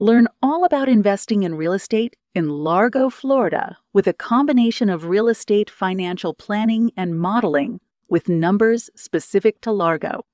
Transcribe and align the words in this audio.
Learn 0.00 0.26
all 0.42 0.64
about 0.64 0.88
investing 0.88 1.44
in 1.44 1.54
real 1.54 1.72
estate 1.72 2.16
in 2.34 2.48
Largo, 2.48 3.08
Florida, 3.08 3.78
with 3.92 4.08
a 4.08 4.12
combination 4.12 4.90
of 4.90 5.04
real 5.04 5.28
estate 5.28 5.70
financial 5.70 6.34
planning 6.34 6.90
and 6.96 7.16
modeling 7.16 7.78
with 8.08 8.28
numbers 8.28 8.90
specific 8.96 9.60
to 9.60 9.70
Largo. 9.70 10.24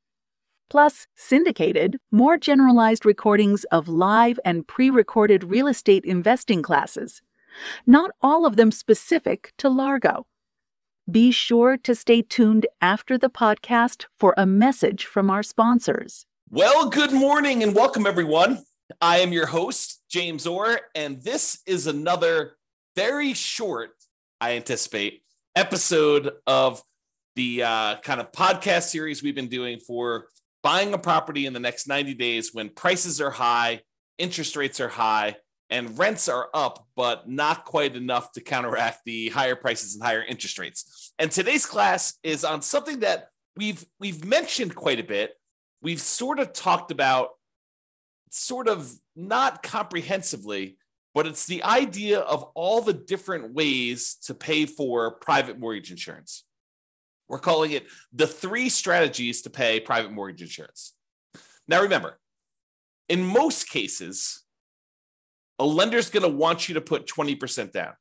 Plus, 0.71 1.07
syndicated, 1.15 1.99
more 2.11 2.39
generalized 2.39 3.05
recordings 3.05 3.65
of 3.65 3.87
live 3.87 4.41
and 4.47 4.67
pre 4.67 4.89
recorded 4.89 5.45
real 5.45 5.67
estate 5.67 6.07
investing 6.07 6.63
classes, 6.63 7.21
not 7.87 8.13
all 8.23 8.47
of 8.47 8.57
them 8.57 8.71
specific 8.71 9.53
to 9.59 9.69
Largo. 9.69 10.27
Be 11.11 11.31
sure 11.31 11.77
to 11.77 11.95
stay 11.95 12.23
tuned 12.23 12.67
after 12.81 13.19
the 13.19 13.29
podcast 13.29 14.07
for 14.17 14.33
a 14.39 14.47
message 14.47 15.05
from 15.05 15.29
our 15.29 15.43
sponsors. 15.43 16.25
Well, 16.49 16.89
good 16.89 17.13
morning 17.13 17.63
and 17.63 17.75
welcome, 17.75 18.07
everyone. 18.07 18.65
I 19.03 19.21
am 19.21 19.33
your 19.33 19.47
host, 19.47 20.03
James 20.11 20.47
Orr, 20.47 20.79
and 20.95 21.23
this 21.23 21.63
is 21.67 21.87
another 21.87 22.59
very 22.97 23.33
short, 23.33 23.93
I 24.43 24.57
anticipate, 24.57 25.23
episode 25.57 26.33
of 26.47 26.83
the 27.35 27.63
uh, 27.63 27.97
kind 28.01 28.21
of 28.21 28.31
podcast 28.31 28.91
series 28.91 29.23
we've 29.23 29.35
been 29.35 29.49
doing 29.49 29.79
for 29.79 30.27
buying 30.63 30.93
a 30.93 30.99
property 30.99 31.47
in 31.47 31.55
the 31.55 31.61
next 31.61 31.89
90 31.89 32.13
days 32.13 32.51
when 32.53 32.69
prices 32.69 33.23
are 33.23 33.31
high, 33.31 33.81
interest 34.19 34.55
rates 34.55 34.81
are 34.81 34.89
high, 34.89 35.37
and 35.71 35.99
rents 35.99 36.29
are 36.29 36.51
up, 36.53 36.87
but 36.95 37.27
not 37.27 37.65
quite 37.65 37.97
enough 37.97 38.33
to 38.33 38.43
counteract 38.43 38.99
the 39.07 39.31
higher 39.31 39.57
prices 39.57 39.95
and 39.95 40.05
higher 40.05 40.23
interest 40.23 40.59
rates. 40.59 41.15
And 41.19 41.31
today's 41.31 41.65
class 41.65 42.19
is 42.23 42.45
on 42.45 42.61
something 42.61 43.01
that 43.01 43.29
we've 43.57 43.83
we've 43.99 44.27
mentioned 44.27 44.75
quite 44.75 45.01
a 45.01 45.05
bit. 45.05 45.33
We've 45.81 46.03
sort 46.03 46.39
of 46.39 46.53
talked 46.53 46.91
about 46.91 47.31
sort 48.31 48.69
of 48.69 48.93
not 49.15 49.63
comprehensively, 49.63 50.79
but 51.15 51.27
it's 51.27 51.47
the 51.47 51.63
idea 51.65 52.21
of 52.21 52.45
all 52.55 52.81
the 52.81 52.93
different 52.93 53.53
ways 53.53 54.15
to 54.25 54.35
pay 54.35 54.65
for 54.67 55.17
private 55.17 55.59
mortgage 55.59 55.91
insurance. 55.91 56.45
We're 57.29 57.39
calling 57.39 57.73
it 57.73 57.87
the 58.13 58.27
three 58.27 58.69
strategies 58.69 59.43
to 59.43 59.51
pay 59.51 59.81
private 59.81 60.13
mortgage 60.13 60.43
insurance. 60.43 60.95
Now, 61.69 61.83
remember, 61.83 62.19
in 63.09 63.25
most 63.25 63.69
cases, 63.69 64.43
a 65.59 65.65
lender's 65.65 66.11
going 66.11 66.23
to 66.23 66.29
want 66.29 66.69
you 66.69 66.75
to 66.75 66.81
put 66.81 67.07
20% 67.07 67.73
down. 67.73 67.93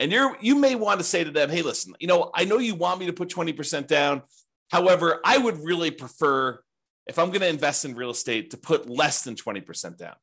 And 0.00 0.12
you're 0.12 0.36
you 0.40 0.54
may 0.54 0.76
want 0.76 1.00
to 1.00 1.04
say 1.04 1.24
to 1.24 1.30
them, 1.32 1.50
"Hey, 1.50 1.62
listen, 1.62 1.94
you 1.98 2.06
know, 2.06 2.30
I 2.32 2.44
know 2.44 2.58
you 2.58 2.76
want 2.76 3.00
me 3.00 3.06
to 3.06 3.12
put 3.12 3.30
20% 3.30 3.88
down. 3.88 4.22
However, 4.70 5.20
I 5.24 5.38
would 5.38 5.58
really 5.64 5.90
prefer 5.90 6.60
if 7.08 7.18
I'm 7.18 7.28
going 7.28 7.40
to 7.40 7.48
invest 7.48 7.84
in 7.84 7.94
real 7.94 8.10
estate, 8.10 8.50
to 8.50 8.56
put 8.56 8.88
less 8.88 9.22
than 9.22 9.34
20% 9.34 9.96
down. 9.96 10.14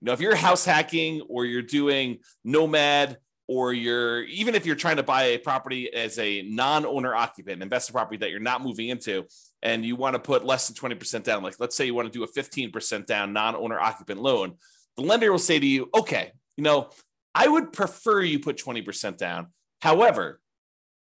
You 0.00 0.06
know, 0.06 0.12
if 0.12 0.20
you're 0.20 0.34
house 0.36 0.64
hacking 0.64 1.22
or 1.22 1.44
you're 1.44 1.62
doing 1.62 2.18
nomad 2.44 3.18
or 3.48 3.72
you're 3.72 4.22
even 4.24 4.54
if 4.54 4.66
you're 4.66 4.76
trying 4.76 4.96
to 4.96 5.02
buy 5.02 5.24
a 5.24 5.38
property 5.38 5.92
as 5.92 6.18
a 6.18 6.42
non-owner 6.42 7.14
occupant, 7.14 7.62
invest 7.62 7.90
a 7.90 7.92
property 7.92 8.18
that 8.18 8.30
you're 8.30 8.38
not 8.38 8.62
moving 8.62 8.88
into, 8.88 9.24
and 9.62 9.84
you 9.84 9.96
want 9.96 10.14
to 10.14 10.20
put 10.20 10.44
less 10.44 10.68
than 10.68 10.76
20% 10.76 11.24
down, 11.24 11.42
like 11.42 11.56
let's 11.58 11.74
say 11.74 11.86
you 11.86 11.94
want 11.94 12.12
to 12.12 12.16
do 12.16 12.22
a 12.22 12.28
15% 12.28 13.06
down 13.06 13.32
non-owner 13.32 13.80
occupant 13.80 14.20
loan, 14.20 14.54
the 14.96 15.02
lender 15.02 15.32
will 15.32 15.38
say 15.38 15.58
to 15.58 15.66
you, 15.66 15.88
okay, 15.96 16.30
you 16.56 16.62
know, 16.62 16.90
I 17.34 17.48
would 17.48 17.72
prefer 17.72 18.20
you 18.20 18.38
put 18.38 18.58
20% 18.58 19.16
down. 19.16 19.48
However, 19.80 20.40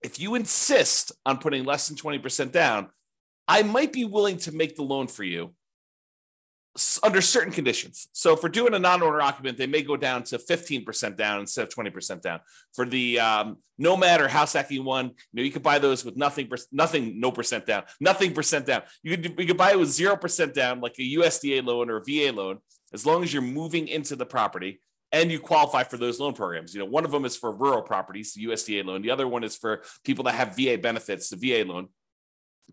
if 0.02 0.20
you 0.20 0.34
insist 0.34 1.12
on 1.24 1.38
putting 1.38 1.64
less 1.64 1.88
than 1.88 1.96
20% 1.96 2.52
down, 2.52 2.88
I 3.48 3.62
might 3.62 3.92
be 3.92 4.04
willing 4.04 4.36
to 4.38 4.52
make 4.52 4.76
the 4.76 4.82
loan 4.82 5.08
for 5.08 5.24
you 5.24 5.54
under 7.02 7.20
certain 7.20 7.52
conditions. 7.52 8.08
So 8.12 8.36
for 8.36 8.48
doing 8.48 8.74
a 8.74 8.78
non-owner 8.78 9.20
occupant, 9.20 9.58
they 9.58 9.66
may 9.66 9.82
go 9.82 9.96
down 9.96 10.22
to 10.24 10.38
15% 10.38 11.16
down 11.16 11.40
instead 11.40 11.66
of 11.66 11.74
20% 11.74 12.20
down. 12.20 12.40
For 12.74 12.84
the 12.84 13.18
um, 13.18 13.56
nomad 13.78 14.20
or 14.20 14.28
house 14.28 14.52
hacking 14.52 14.84
one, 14.84 15.06
you 15.06 15.12
know, 15.32 15.42
you 15.42 15.50
could 15.50 15.62
buy 15.62 15.78
those 15.78 16.04
with 16.04 16.16
nothing, 16.16 16.48
nothing, 16.70 17.18
no 17.18 17.32
percent 17.32 17.66
down, 17.66 17.84
nothing 18.00 18.32
percent 18.32 18.66
down. 18.66 18.82
You 19.02 19.16
could, 19.16 19.40
you 19.40 19.46
could 19.46 19.56
buy 19.56 19.72
it 19.72 19.78
with 19.78 19.88
0% 19.88 20.52
down, 20.52 20.80
like 20.80 20.94
a 20.98 21.14
USDA 21.14 21.64
loan 21.64 21.90
or 21.90 21.96
a 21.96 22.04
VA 22.04 22.32
loan, 22.32 22.58
as 22.92 23.04
long 23.04 23.24
as 23.24 23.32
you're 23.32 23.42
moving 23.42 23.88
into 23.88 24.14
the 24.14 24.26
property 24.26 24.80
and 25.10 25.32
you 25.32 25.40
qualify 25.40 25.84
for 25.84 25.96
those 25.96 26.20
loan 26.20 26.34
programs. 26.34 26.74
You 26.74 26.80
know, 26.80 26.86
one 26.86 27.04
of 27.04 27.10
them 27.10 27.24
is 27.24 27.36
for 27.36 27.50
rural 27.50 27.82
properties, 27.82 28.34
the 28.34 28.44
USDA 28.44 28.84
loan. 28.84 29.02
The 29.02 29.10
other 29.10 29.26
one 29.26 29.42
is 29.42 29.56
for 29.56 29.82
people 30.04 30.24
that 30.24 30.34
have 30.34 30.54
VA 30.54 30.78
benefits, 30.78 31.30
the 31.30 31.36
VA 31.36 31.68
loan. 31.68 31.88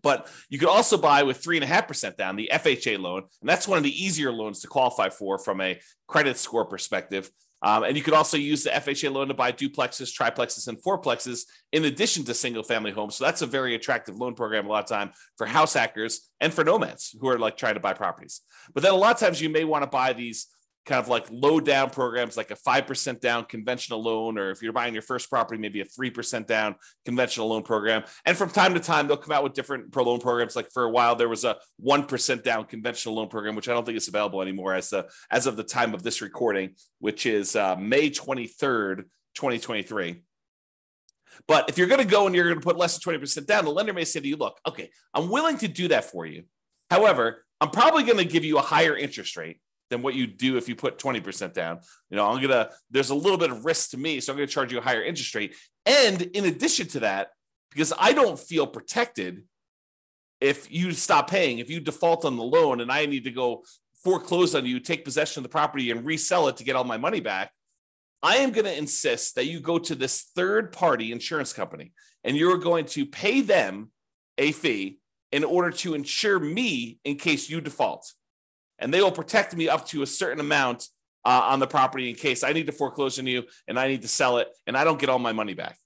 But 0.02 0.28
you 0.48 0.58
could 0.58 0.68
also 0.68 0.98
buy 0.98 1.22
with 1.22 1.38
three 1.38 1.56
and 1.56 1.64
a 1.64 1.66
half 1.66 1.88
percent 1.88 2.16
down 2.16 2.36
the 2.36 2.50
FHA 2.52 2.98
loan, 2.98 3.24
and 3.40 3.48
that's 3.48 3.66
one 3.66 3.78
of 3.78 3.84
the 3.84 4.04
easier 4.04 4.32
loans 4.32 4.60
to 4.60 4.68
qualify 4.68 5.08
for 5.08 5.38
from 5.38 5.60
a 5.60 5.80
credit 6.06 6.36
score 6.36 6.64
perspective. 6.64 7.30
Um, 7.62 7.84
and 7.84 7.96
you 7.96 8.02
could 8.02 8.14
also 8.14 8.36
use 8.36 8.64
the 8.64 8.70
FHA 8.70 9.12
loan 9.12 9.28
to 9.28 9.34
buy 9.34 9.50
duplexes, 9.50 10.14
triplexes, 10.14 10.68
and 10.68 10.80
fourplexes 10.82 11.46
in 11.72 11.86
addition 11.86 12.24
to 12.24 12.34
single 12.34 12.62
family 12.62 12.90
homes. 12.90 13.16
So 13.16 13.24
that's 13.24 13.42
a 13.42 13.46
very 13.46 13.74
attractive 13.74 14.16
loan 14.16 14.34
program 14.34 14.66
a 14.66 14.68
lot 14.68 14.84
of 14.84 14.88
time 14.88 15.10
for 15.38 15.46
house 15.46 15.72
hackers 15.72 16.28
and 16.40 16.52
for 16.52 16.64
nomads 16.64 17.16
who 17.18 17.28
are 17.28 17.38
like 17.38 17.56
trying 17.56 17.74
to 17.74 17.80
buy 17.80 17.94
properties. 17.94 18.42
But 18.74 18.82
then 18.82 18.92
a 18.92 18.96
lot 18.96 19.14
of 19.14 19.20
times 19.20 19.40
you 19.40 19.48
may 19.48 19.64
want 19.64 19.82
to 19.82 19.90
buy 19.90 20.12
these 20.12 20.48
kind 20.86 21.00
of 21.02 21.08
like 21.08 21.26
low 21.30 21.58
down 21.58 21.90
programs 21.90 22.36
like 22.36 22.50
a 22.52 22.56
5% 22.56 23.20
down 23.20 23.44
conventional 23.44 24.02
loan 24.02 24.38
or 24.38 24.50
if 24.50 24.62
you're 24.62 24.72
buying 24.72 24.94
your 24.94 25.02
first 25.02 25.28
property 25.28 25.60
maybe 25.60 25.80
a 25.80 25.84
3% 25.84 26.46
down 26.46 26.76
conventional 27.04 27.48
loan 27.48 27.64
program. 27.64 28.04
And 28.24 28.36
from 28.36 28.50
time 28.50 28.72
to 28.74 28.80
time 28.80 29.08
they'll 29.08 29.16
come 29.16 29.32
out 29.32 29.42
with 29.42 29.52
different 29.52 29.92
pro 29.92 30.04
loan 30.04 30.20
programs. 30.20 30.54
Like 30.54 30.70
for 30.72 30.84
a 30.84 30.90
while 30.90 31.16
there 31.16 31.28
was 31.28 31.44
a 31.44 31.56
1% 31.84 32.42
down 32.42 32.64
conventional 32.64 33.16
loan 33.16 33.28
program 33.28 33.54
which 33.54 33.68
i 33.68 33.72
don't 33.72 33.84
think 33.84 33.96
is 33.96 34.08
available 34.08 34.42
anymore 34.42 34.74
as 34.74 34.90
the 34.90 35.06
as 35.30 35.46
of 35.46 35.56
the 35.56 35.64
time 35.64 35.94
of 35.94 36.02
this 36.02 36.22
recording 36.22 36.74
which 36.98 37.26
is 37.26 37.56
uh, 37.56 37.76
may 37.76 38.10
23rd 38.10 39.04
2023 39.34 40.22
but 41.46 41.68
if 41.68 41.76
you're 41.76 41.86
going 41.86 42.00
to 42.00 42.06
go 42.06 42.26
and 42.26 42.34
you're 42.34 42.44
going 42.44 42.58
to 42.58 42.64
put 42.64 42.76
less 42.76 42.98
than 42.98 43.18
20% 43.18 43.46
down 43.46 43.64
the 43.64 43.70
lender 43.70 43.92
may 43.92 44.04
say 44.04 44.20
to 44.20 44.28
you 44.28 44.36
look 44.36 44.58
okay 44.66 44.90
i'm 45.14 45.28
willing 45.28 45.58
to 45.58 45.68
do 45.68 45.88
that 45.88 46.04
for 46.04 46.26
you. 46.26 46.44
However 46.90 47.44
i'm 47.60 47.70
probably 47.70 48.04
going 48.04 48.18
to 48.18 48.24
give 48.24 48.44
you 48.44 48.58
a 48.58 48.62
higher 48.62 48.96
interest 48.96 49.36
rate 49.36 49.60
than 49.90 50.02
what 50.02 50.14
you 50.14 50.26
do 50.26 50.56
if 50.56 50.68
you 50.68 50.74
put 50.74 50.98
20% 50.98 51.52
down. 51.52 51.80
You 52.10 52.16
know, 52.16 52.26
I'm 52.26 52.36
going 52.36 52.48
to, 52.48 52.70
there's 52.90 53.10
a 53.10 53.14
little 53.14 53.38
bit 53.38 53.50
of 53.50 53.64
risk 53.64 53.90
to 53.90 53.98
me. 53.98 54.20
So 54.20 54.32
I'm 54.32 54.36
going 54.36 54.48
to 54.48 54.52
charge 54.52 54.72
you 54.72 54.78
a 54.78 54.82
higher 54.82 55.02
interest 55.02 55.34
rate. 55.34 55.54
And 55.84 56.22
in 56.22 56.44
addition 56.44 56.88
to 56.88 57.00
that, 57.00 57.28
because 57.70 57.92
I 57.98 58.12
don't 58.12 58.38
feel 58.38 58.66
protected 58.66 59.44
if 60.40 60.70
you 60.70 60.92
stop 60.92 61.30
paying, 61.30 61.58
if 61.58 61.70
you 61.70 61.80
default 61.80 62.24
on 62.24 62.36
the 62.36 62.42
loan 62.42 62.80
and 62.80 62.90
I 62.90 63.06
need 63.06 63.24
to 63.24 63.30
go 63.30 63.64
foreclose 64.02 64.54
on 64.54 64.66
you, 64.66 64.80
take 64.80 65.04
possession 65.04 65.40
of 65.40 65.42
the 65.44 65.48
property 65.48 65.90
and 65.90 66.04
resell 66.04 66.48
it 66.48 66.56
to 66.58 66.64
get 66.64 66.76
all 66.76 66.84
my 66.84 66.98
money 66.98 67.20
back, 67.20 67.52
I 68.22 68.36
am 68.38 68.50
going 68.50 68.64
to 68.64 68.76
insist 68.76 69.36
that 69.36 69.46
you 69.46 69.60
go 69.60 69.78
to 69.78 69.94
this 69.94 70.30
third 70.34 70.72
party 70.72 71.12
insurance 71.12 71.52
company 71.52 71.92
and 72.24 72.36
you're 72.36 72.58
going 72.58 72.86
to 72.86 73.06
pay 73.06 73.40
them 73.40 73.90
a 74.36 74.52
fee 74.52 74.98
in 75.32 75.44
order 75.44 75.70
to 75.70 75.94
insure 75.94 76.38
me 76.38 76.98
in 77.04 77.16
case 77.16 77.48
you 77.48 77.60
default 77.60 78.12
and 78.78 78.92
they 78.92 79.02
will 79.02 79.12
protect 79.12 79.56
me 79.56 79.68
up 79.68 79.86
to 79.88 80.02
a 80.02 80.06
certain 80.06 80.40
amount 80.40 80.88
uh, 81.24 81.42
on 81.44 81.58
the 81.58 81.66
property 81.66 82.08
in 82.08 82.14
case 82.14 82.44
I 82.44 82.52
need 82.52 82.66
to 82.66 82.72
foreclose 82.72 83.18
on 83.18 83.26
you 83.26 83.44
and 83.66 83.78
I 83.78 83.88
need 83.88 84.02
to 84.02 84.08
sell 84.08 84.38
it 84.38 84.48
and 84.66 84.76
I 84.76 84.84
don't 84.84 84.98
get 84.98 85.08
all 85.08 85.18
my 85.18 85.32
money 85.32 85.54
back. 85.54 85.76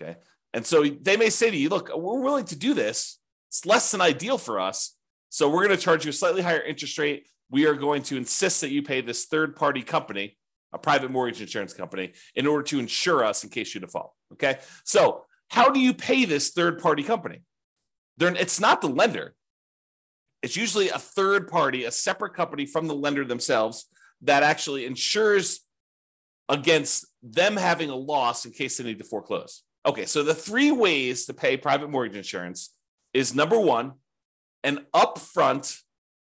Okay. 0.00 0.16
And 0.54 0.64
so 0.64 0.84
they 0.84 1.16
may 1.16 1.30
say 1.30 1.50
to 1.50 1.56
you, 1.56 1.68
look, 1.68 1.90
we're 1.94 2.20
willing 2.20 2.44
to 2.46 2.56
do 2.56 2.74
this. 2.74 3.18
It's 3.48 3.66
less 3.66 3.90
than 3.90 4.00
ideal 4.00 4.38
for 4.38 4.60
us. 4.60 4.96
So 5.30 5.48
we're 5.48 5.66
going 5.66 5.76
to 5.76 5.82
charge 5.82 6.04
you 6.04 6.10
a 6.10 6.12
slightly 6.12 6.42
higher 6.42 6.60
interest 6.60 6.98
rate. 6.98 7.26
We 7.50 7.66
are 7.66 7.74
going 7.74 8.02
to 8.04 8.16
insist 8.16 8.60
that 8.60 8.70
you 8.70 8.82
pay 8.82 9.00
this 9.00 9.26
third 9.26 9.56
party 9.56 9.82
company, 9.82 10.38
a 10.72 10.78
private 10.78 11.10
mortgage 11.10 11.40
insurance 11.40 11.74
company, 11.74 12.12
in 12.34 12.46
order 12.46 12.62
to 12.64 12.78
insure 12.78 13.24
us 13.24 13.44
in 13.44 13.50
case 13.50 13.74
you 13.74 13.80
default. 13.80 14.12
Okay. 14.34 14.58
So 14.84 15.24
how 15.48 15.70
do 15.70 15.80
you 15.80 15.92
pay 15.92 16.24
this 16.24 16.50
third 16.50 16.78
party 16.80 17.02
company? 17.02 17.42
They're, 18.16 18.34
it's 18.34 18.60
not 18.60 18.80
the 18.80 18.88
lender. 18.88 19.34
It's 20.42 20.56
usually 20.56 20.88
a 20.88 20.98
third 20.98 21.48
party, 21.48 21.84
a 21.84 21.90
separate 21.90 22.34
company 22.34 22.66
from 22.66 22.88
the 22.88 22.94
lender 22.94 23.24
themselves 23.24 23.86
that 24.22 24.42
actually 24.42 24.86
insures 24.86 25.60
against 26.48 27.06
them 27.22 27.56
having 27.56 27.90
a 27.90 27.96
loss 27.96 28.44
in 28.44 28.52
case 28.52 28.76
they 28.76 28.84
need 28.84 28.98
to 28.98 29.04
foreclose. 29.04 29.62
Okay, 29.86 30.06
so 30.06 30.22
the 30.22 30.34
three 30.34 30.70
ways 30.70 31.26
to 31.26 31.34
pay 31.34 31.56
private 31.56 31.90
mortgage 31.90 32.16
insurance 32.16 32.74
is 33.12 33.34
number 33.34 33.58
one, 33.58 33.92
an 34.62 34.86
upfront 34.94 35.80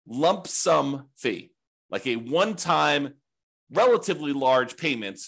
lump 0.08 0.48
sum 0.48 1.10
fee, 1.18 1.52
like 1.90 2.06
a 2.08 2.16
one 2.16 2.56
time 2.56 3.14
relatively 3.72 4.34
large 4.34 4.78
payment 4.78 5.20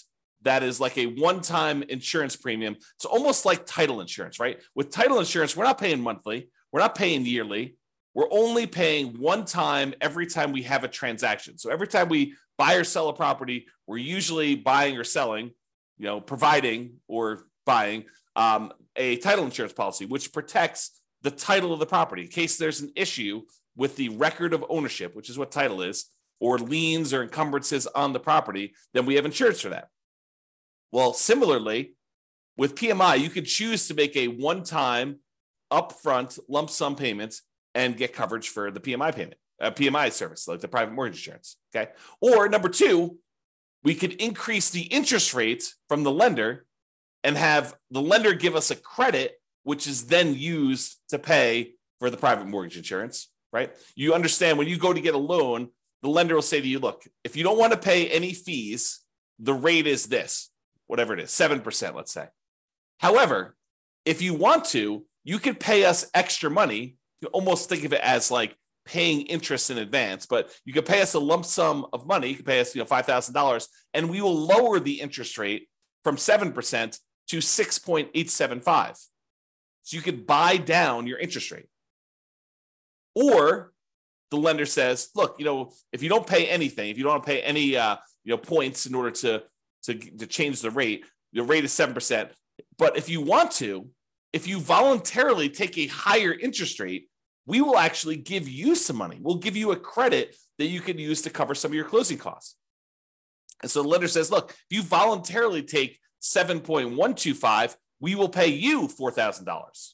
that 0.42 0.62
is 0.62 0.80
like 0.80 0.98
a 0.98 1.06
one-time 1.06 1.82
insurance 1.84 2.36
premium. 2.36 2.74
It's 2.74 3.04
almost 3.04 3.44
like 3.44 3.64
title 3.64 4.00
insurance, 4.00 4.40
right? 4.40 4.60
With 4.74 4.90
title 4.90 5.18
insurance, 5.18 5.56
we're 5.56 5.64
not 5.64 5.78
paying 5.78 6.00
monthly, 6.00 6.48
we're 6.72 6.80
not 6.80 6.96
paying 6.96 7.24
yearly. 7.24 7.76
We're 8.14 8.30
only 8.30 8.66
paying 8.66 9.18
one 9.18 9.44
time 9.44 9.94
every 10.00 10.26
time 10.26 10.52
we 10.52 10.62
have 10.62 10.84
a 10.84 10.88
transaction. 10.88 11.58
So 11.58 11.70
every 11.70 11.88
time 11.88 12.08
we 12.08 12.34
buy 12.58 12.74
or 12.74 12.84
sell 12.84 13.08
a 13.08 13.14
property, 13.14 13.66
we're 13.86 13.98
usually 13.98 14.54
buying 14.54 14.98
or 14.98 15.04
selling, 15.04 15.52
you 15.98 16.06
know, 16.06 16.20
providing 16.20 17.00
or 17.08 17.46
buying 17.64 18.04
um, 18.36 18.72
a 18.96 19.16
title 19.16 19.44
insurance 19.44 19.72
policy, 19.72 20.04
which 20.04 20.32
protects 20.32 21.00
the 21.22 21.30
title 21.30 21.72
of 21.72 21.78
the 21.78 21.86
property 21.86 22.22
in 22.22 22.28
case 22.28 22.58
there's 22.58 22.80
an 22.80 22.92
issue 22.96 23.42
with 23.76 23.96
the 23.96 24.10
record 24.10 24.52
of 24.52 24.64
ownership, 24.68 25.14
which 25.14 25.30
is 25.30 25.38
what 25.38 25.50
title 25.50 25.80
is, 25.80 26.06
or 26.40 26.58
liens 26.58 27.14
or 27.14 27.22
encumbrances 27.22 27.86
on 27.86 28.12
the 28.12 28.20
property, 28.20 28.74
then 28.92 29.06
we 29.06 29.14
have 29.14 29.24
insurance 29.24 29.60
for 29.60 29.68
that. 29.70 29.88
Well, 30.90 31.14
similarly, 31.14 31.94
with 32.56 32.74
PMI, 32.74 33.18
you 33.20 33.30
could 33.30 33.46
choose 33.46 33.88
to 33.88 33.94
make 33.94 34.16
a 34.16 34.28
one 34.28 34.62
time 34.62 35.20
upfront 35.72 36.38
lump 36.48 36.68
sum 36.68 36.96
payments 36.96 37.42
and 37.74 37.96
get 37.96 38.12
coverage 38.12 38.48
for 38.48 38.70
the 38.70 38.80
PMI 38.80 39.14
payment, 39.14 39.36
uh, 39.60 39.70
PMI 39.70 40.12
service, 40.12 40.46
like 40.48 40.60
the 40.60 40.68
private 40.68 40.92
mortgage 40.92 41.18
insurance. 41.18 41.56
Okay. 41.74 41.90
Or 42.20 42.48
number 42.48 42.68
two, 42.68 43.18
we 43.82 43.94
could 43.94 44.12
increase 44.14 44.70
the 44.70 44.82
interest 44.82 45.34
rate 45.34 45.74
from 45.88 46.02
the 46.02 46.12
lender 46.12 46.66
and 47.24 47.36
have 47.36 47.74
the 47.90 48.02
lender 48.02 48.34
give 48.34 48.56
us 48.56 48.70
a 48.70 48.76
credit, 48.76 49.40
which 49.64 49.86
is 49.86 50.06
then 50.06 50.34
used 50.34 50.98
to 51.08 51.18
pay 51.18 51.74
for 51.98 52.10
the 52.10 52.16
private 52.16 52.46
mortgage 52.46 52.76
insurance, 52.76 53.30
right? 53.52 53.72
You 53.94 54.14
understand 54.14 54.58
when 54.58 54.68
you 54.68 54.76
go 54.76 54.92
to 54.92 55.00
get 55.00 55.14
a 55.14 55.18
loan, 55.18 55.68
the 56.02 56.08
lender 56.08 56.34
will 56.34 56.42
say 56.42 56.60
to 56.60 56.66
you, 56.66 56.80
look, 56.80 57.04
if 57.22 57.36
you 57.36 57.44
don't 57.44 57.58
want 57.58 57.72
to 57.72 57.78
pay 57.78 58.08
any 58.08 58.34
fees, 58.34 59.00
the 59.38 59.54
rate 59.54 59.86
is 59.86 60.06
this, 60.06 60.50
whatever 60.86 61.14
it 61.14 61.20
is, 61.20 61.30
7%, 61.30 61.94
let's 61.94 62.12
say. 62.12 62.26
However, 62.98 63.56
if 64.04 64.20
you 64.20 64.34
want 64.34 64.64
to, 64.66 65.04
you 65.24 65.38
could 65.38 65.60
pay 65.60 65.84
us 65.84 66.10
extra 66.14 66.50
money. 66.50 66.96
You 67.22 67.28
almost 67.28 67.68
think 67.68 67.84
of 67.84 67.92
it 67.92 68.00
as 68.02 68.30
like 68.30 68.56
paying 68.84 69.22
interest 69.22 69.70
in 69.70 69.78
advance, 69.78 70.26
but 70.26 70.52
you 70.64 70.72
could 70.72 70.84
pay 70.84 71.00
us 71.00 71.14
a 71.14 71.20
lump 71.20 71.44
sum 71.44 71.86
of 71.92 72.04
money. 72.04 72.28
You 72.28 72.34
could 72.34 72.46
pay 72.46 72.60
us, 72.60 72.74
you 72.74 72.80
know, 72.80 72.86
five 72.86 73.06
thousand 73.06 73.32
dollars, 73.32 73.68
and 73.94 74.10
we 74.10 74.20
will 74.20 74.36
lower 74.36 74.80
the 74.80 75.00
interest 75.00 75.38
rate 75.38 75.68
from 76.02 76.16
seven 76.16 76.52
percent 76.52 76.98
to 77.28 77.40
six 77.40 77.78
point 77.78 78.10
eight 78.14 78.28
seven 78.28 78.60
five. 78.60 78.96
So 79.84 79.96
you 79.96 80.02
could 80.02 80.26
buy 80.26 80.56
down 80.56 81.06
your 81.06 81.18
interest 81.18 81.52
rate. 81.52 81.66
Or 83.14 83.72
the 84.30 84.36
lender 84.38 84.66
says, 84.66 85.10
look, 85.14 85.36
you 85.38 85.44
know, 85.44 85.72
if 85.92 86.02
you 86.02 86.08
don't 86.08 86.26
pay 86.26 86.48
anything, 86.48 86.90
if 86.90 86.98
you 86.98 87.04
don't 87.04 87.24
pay 87.24 87.40
any, 87.42 87.76
uh, 87.76 87.96
you 88.24 88.30
know, 88.30 88.38
points 88.38 88.86
in 88.86 88.94
order 88.94 89.10
to 89.12 89.44
to, 89.84 89.94
to 89.94 90.26
change 90.26 90.60
the 90.60 90.70
rate, 90.70 91.04
the 91.32 91.42
rate 91.42 91.64
is 91.64 91.72
seven 91.72 91.94
percent. 91.94 92.30
But 92.78 92.96
if 92.96 93.08
you 93.08 93.20
want 93.20 93.52
to, 93.52 93.88
if 94.32 94.48
you 94.48 94.58
voluntarily 94.58 95.48
take 95.50 95.78
a 95.78 95.86
higher 95.86 96.32
interest 96.32 96.80
rate, 96.80 97.08
we 97.46 97.60
will 97.60 97.78
actually 97.78 98.16
give 98.16 98.48
you 98.48 98.74
some 98.74 98.96
money. 98.96 99.18
We'll 99.20 99.36
give 99.36 99.56
you 99.56 99.72
a 99.72 99.76
credit 99.76 100.36
that 100.58 100.66
you 100.66 100.80
can 100.80 100.98
use 100.98 101.22
to 101.22 101.30
cover 101.30 101.54
some 101.54 101.70
of 101.70 101.74
your 101.74 101.84
closing 101.84 102.18
costs. 102.18 102.56
And 103.62 103.70
so 103.70 103.82
the 103.82 103.88
lender 103.88 104.08
says, 104.08 104.30
look, 104.30 104.50
if 104.50 104.76
you 104.76 104.82
voluntarily 104.82 105.62
take 105.62 105.98
7.125, 106.20 107.76
we 108.00 108.14
will 108.14 108.28
pay 108.28 108.48
you 108.48 108.88
$4,000. 108.88 109.92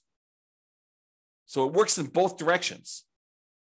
So 1.46 1.66
it 1.66 1.72
works 1.72 1.98
in 1.98 2.06
both 2.06 2.36
directions. 2.36 3.04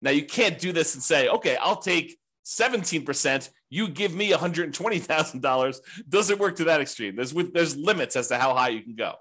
Now 0.02 0.12
you 0.12 0.26
can't 0.26 0.60
do 0.60 0.72
this 0.72 0.94
and 0.94 1.04
say, 1.04 1.28
okay, 1.30 1.58
I'll 1.58 1.78
take 1.78 2.18
17%, 2.46 3.50
you 3.70 3.88
give 3.88 4.14
me 4.14 4.32
$120,000. 4.32 5.80
Doesn't 6.10 6.40
work 6.40 6.56
to 6.58 6.64
that 6.66 6.82
extreme. 6.82 7.16
There's, 7.16 7.32
there's 7.32 7.78
limits 7.78 8.16
as 8.16 8.28
to 8.30 8.38
how 8.38 8.54
high 8.54 8.70
you 8.70 8.82
can 8.82 8.96
go 8.96 9.14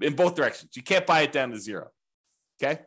in 0.00 0.14
both 0.14 0.34
directions. 0.34 0.76
You 0.76 0.82
can't 0.82 1.06
buy 1.06 1.22
it 1.22 1.32
down 1.32 1.50
to 1.50 1.58
zero. 1.58 1.88
Okay. 2.62 2.80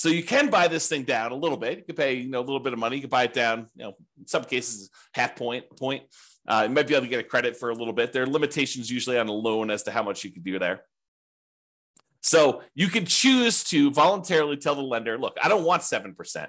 So 0.00 0.08
you 0.08 0.22
can 0.22 0.48
buy 0.48 0.66
this 0.66 0.88
thing 0.88 1.02
down 1.02 1.30
a 1.30 1.34
little 1.34 1.58
bit. 1.58 1.76
You 1.76 1.84
can 1.84 1.94
pay, 1.94 2.14
you 2.14 2.30
know, 2.30 2.40
a 2.40 2.40
little 2.40 2.58
bit 2.58 2.72
of 2.72 2.78
money. 2.78 2.96
You 2.96 3.02
can 3.02 3.10
buy 3.10 3.24
it 3.24 3.34
down, 3.34 3.66
you 3.76 3.84
know, 3.84 3.92
in 4.18 4.26
some 4.26 4.44
cases, 4.44 4.88
half 5.12 5.36
point, 5.36 5.66
point. 5.76 6.04
Uh, 6.48 6.64
you 6.66 6.74
might 6.74 6.86
be 6.86 6.94
able 6.94 7.04
to 7.04 7.10
get 7.10 7.20
a 7.20 7.22
credit 7.22 7.54
for 7.54 7.68
a 7.68 7.74
little 7.74 7.92
bit. 7.92 8.10
There 8.10 8.22
are 8.22 8.26
limitations 8.26 8.90
usually 8.90 9.18
on 9.18 9.28
a 9.28 9.32
loan 9.32 9.70
as 9.70 9.82
to 9.82 9.90
how 9.90 10.02
much 10.02 10.24
you 10.24 10.30
can 10.30 10.40
do 10.40 10.58
there. 10.58 10.84
So 12.22 12.62
you 12.74 12.88
can 12.88 13.04
choose 13.04 13.62
to 13.64 13.90
voluntarily 13.90 14.56
tell 14.56 14.74
the 14.74 14.80
lender, 14.80 15.18
look, 15.18 15.36
I 15.42 15.48
don't 15.48 15.64
want 15.64 15.82
7%. 15.82 16.46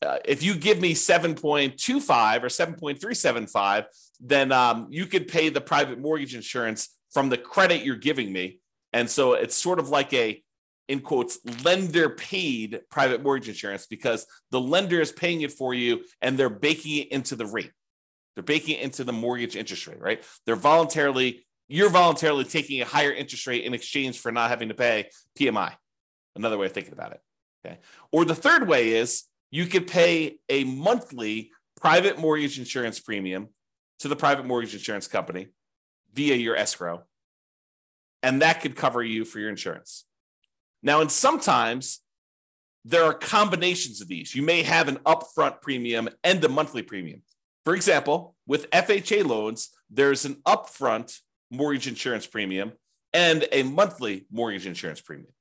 Uh, 0.00 0.18
if 0.24 0.44
you 0.44 0.54
give 0.54 0.80
me 0.80 0.94
7.25 0.94 2.44
or 2.44 2.46
7.375, 2.46 3.86
then 4.20 4.52
um, 4.52 4.86
you 4.90 5.06
could 5.06 5.26
pay 5.26 5.48
the 5.48 5.60
private 5.60 5.98
mortgage 5.98 6.36
insurance 6.36 6.96
from 7.12 7.28
the 7.28 7.38
credit 7.38 7.84
you're 7.84 7.96
giving 7.96 8.32
me. 8.32 8.60
And 8.92 9.10
so 9.10 9.32
it's 9.32 9.56
sort 9.56 9.80
of 9.80 9.88
like 9.88 10.12
a, 10.12 10.40
in 10.88 11.00
quotes, 11.00 11.38
lender 11.64 12.10
paid 12.10 12.80
private 12.90 13.22
mortgage 13.22 13.48
insurance 13.48 13.86
because 13.86 14.26
the 14.50 14.60
lender 14.60 15.00
is 15.00 15.12
paying 15.12 15.40
it 15.40 15.52
for 15.52 15.74
you 15.74 16.04
and 16.20 16.38
they're 16.38 16.50
baking 16.50 16.98
it 16.98 17.12
into 17.12 17.36
the 17.36 17.46
rate. 17.46 17.72
They're 18.34 18.44
baking 18.44 18.78
it 18.78 18.82
into 18.82 19.04
the 19.04 19.12
mortgage 19.12 19.56
interest 19.56 19.86
rate, 19.86 20.00
right? 20.00 20.24
They're 20.44 20.56
voluntarily, 20.56 21.46
you're 21.68 21.90
voluntarily 21.90 22.44
taking 22.44 22.80
a 22.82 22.84
higher 22.84 23.12
interest 23.12 23.46
rate 23.46 23.64
in 23.64 23.74
exchange 23.74 24.18
for 24.18 24.32
not 24.32 24.50
having 24.50 24.68
to 24.68 24.74
pay 24.74 25.08
PMI. 25.38 25.74
Another 26.36 26.58
way 26.58 26.66
of 26.66 26.72
thinking 26.72 26.92
about 26.92 27.12
it. 27.12 27.20
Okay. 27.64 27.78
Or 28.12 28.24
the 28.24 28.34
third 28.34 28.68
way 28.68 28.90
is 28.90 29.24
you 29.50 29.66
could 29.66 29.86
pay 29.86 30.38
a 30.48 30.64
monthly 30.64 31.52
private 31.80 32.18
mortgage 32.18 32.58
insurance 32.58 33.00
premium 33.00 33.48
to 34.00 34.08
the 34.08 34.16
private 34.16 34.44
mortgage 34.44 34.74
insurance 34.74 35.06
company 35.06 35.48
via 36.12 36.34
your 36.34 36.56
escrow, 36.56 37.04
and 38.22 38.42
that 38.42 38.60
could 38.60 38.76
cover 38.76 39.02
you 39.02 39.24
for 39.24 39.38
your 39.38 39.50
insurance. 39.50 40.04
Now, 40.84 41.00
and 41.00 41.10
sometimes 41.10 42.00
there 42.84 43.02
are 43.02 43.14
combinations 43.14 44.00
of 44.02 44.08
these. 44.08 44.34
You 44.34 44.42
may 44.42 44.62
have 44.62 44.86
an 44.86 44.98
upfront 44.98 45.62
premium 45.62 46.08
and 46.22 46.44
a 46.44 46.48
monthly 46.48 46.82
premium. 46.82 47.22
For 47.64 47.74
example, 47.74 48.36
with 48.46 48.70
FHA 48.70 49.26
loans, 49.26 49.70
there's 49.90 50.26
an 50.26 50.36
upfront 50.46 51.18
mortgage 51.50 51.88
insurance 51.88 52.26
premium 52.26 52.72
and 53.14 53.48
a 53.50 53.62
monthly 53.62 54.26
mortgage 54.30 54.66
insurance 54.66 55.00
premium. 55.00 55.32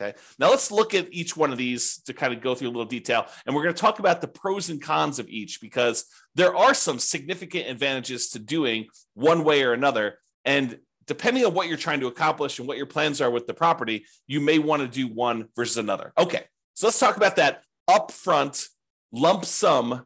Okay. 0.00 0.16
Now 0.38 0.50
let's 0.50 0.70
look 0.70 0.94
at 0.94 1.12
each 1.12 1.36
one 1.36 1.50
of 1.50 1.58
these 1.58 1.98
to 2.02 2.14
kind 2.14 2.32
of 2.32 2.40
go 2.40 2.54
through 2.54 2.68
a 2.68 2.70
little 2.70 2.84
detail. 2.84 3.26
And 3.44 3.54
we're 3.54 3.64
going 3.64 3.74
to 3.74 3.80
talk 3.80 3.98
about 3.98 4.20
the 4.20 4.28
pros 4.28 4.70
and 4.70 4.80
cons 4.80 5.18
of 5.18 5.28
each 5.28 5.60
because 5.60 6.06
there 6.36 6.56
are 6.56 6.72
some 6.72 6.98
significant 6.98 7.68
advantages 7.68 8.30
to 8.30 8.38
doing 8.38 8.86
one 9.14 9.44
way 9.44 9.64
or 9.64 9.72
another. 9.72 10.20
And 10.44 10.78
depending 11.08 11.44
on 11.44 11.54
what 11.54 11.66
you're 11.66 11.76
trying 11.76 12.00
to 12.00 12.06
accomplish 12.06 12.58
and 12.58 12.68
what 12.68 12.76
your 12.76 12.86
plans 12.86 13.20
are 13.20 13.30
with 13.30 13.46
the 13.48 13.54
property, 13.54 14.04
you 14.28 14.40
may 14.40 14.60
want 14.60 14.82
to 14.82 14.88
do 14.88 15.08
one 15.08 15.48
versus 15.56 15.78
another. 15.78 16.12
Okay. 16.16 16.44
So 16.74 16.86
let's 16.86 17.00
talk 17.00 17.16
about 17.16 17.36
that 17.36 17.64
upfront 17.90 18.68
lump 19.10 19.44
sum 19.44 20.04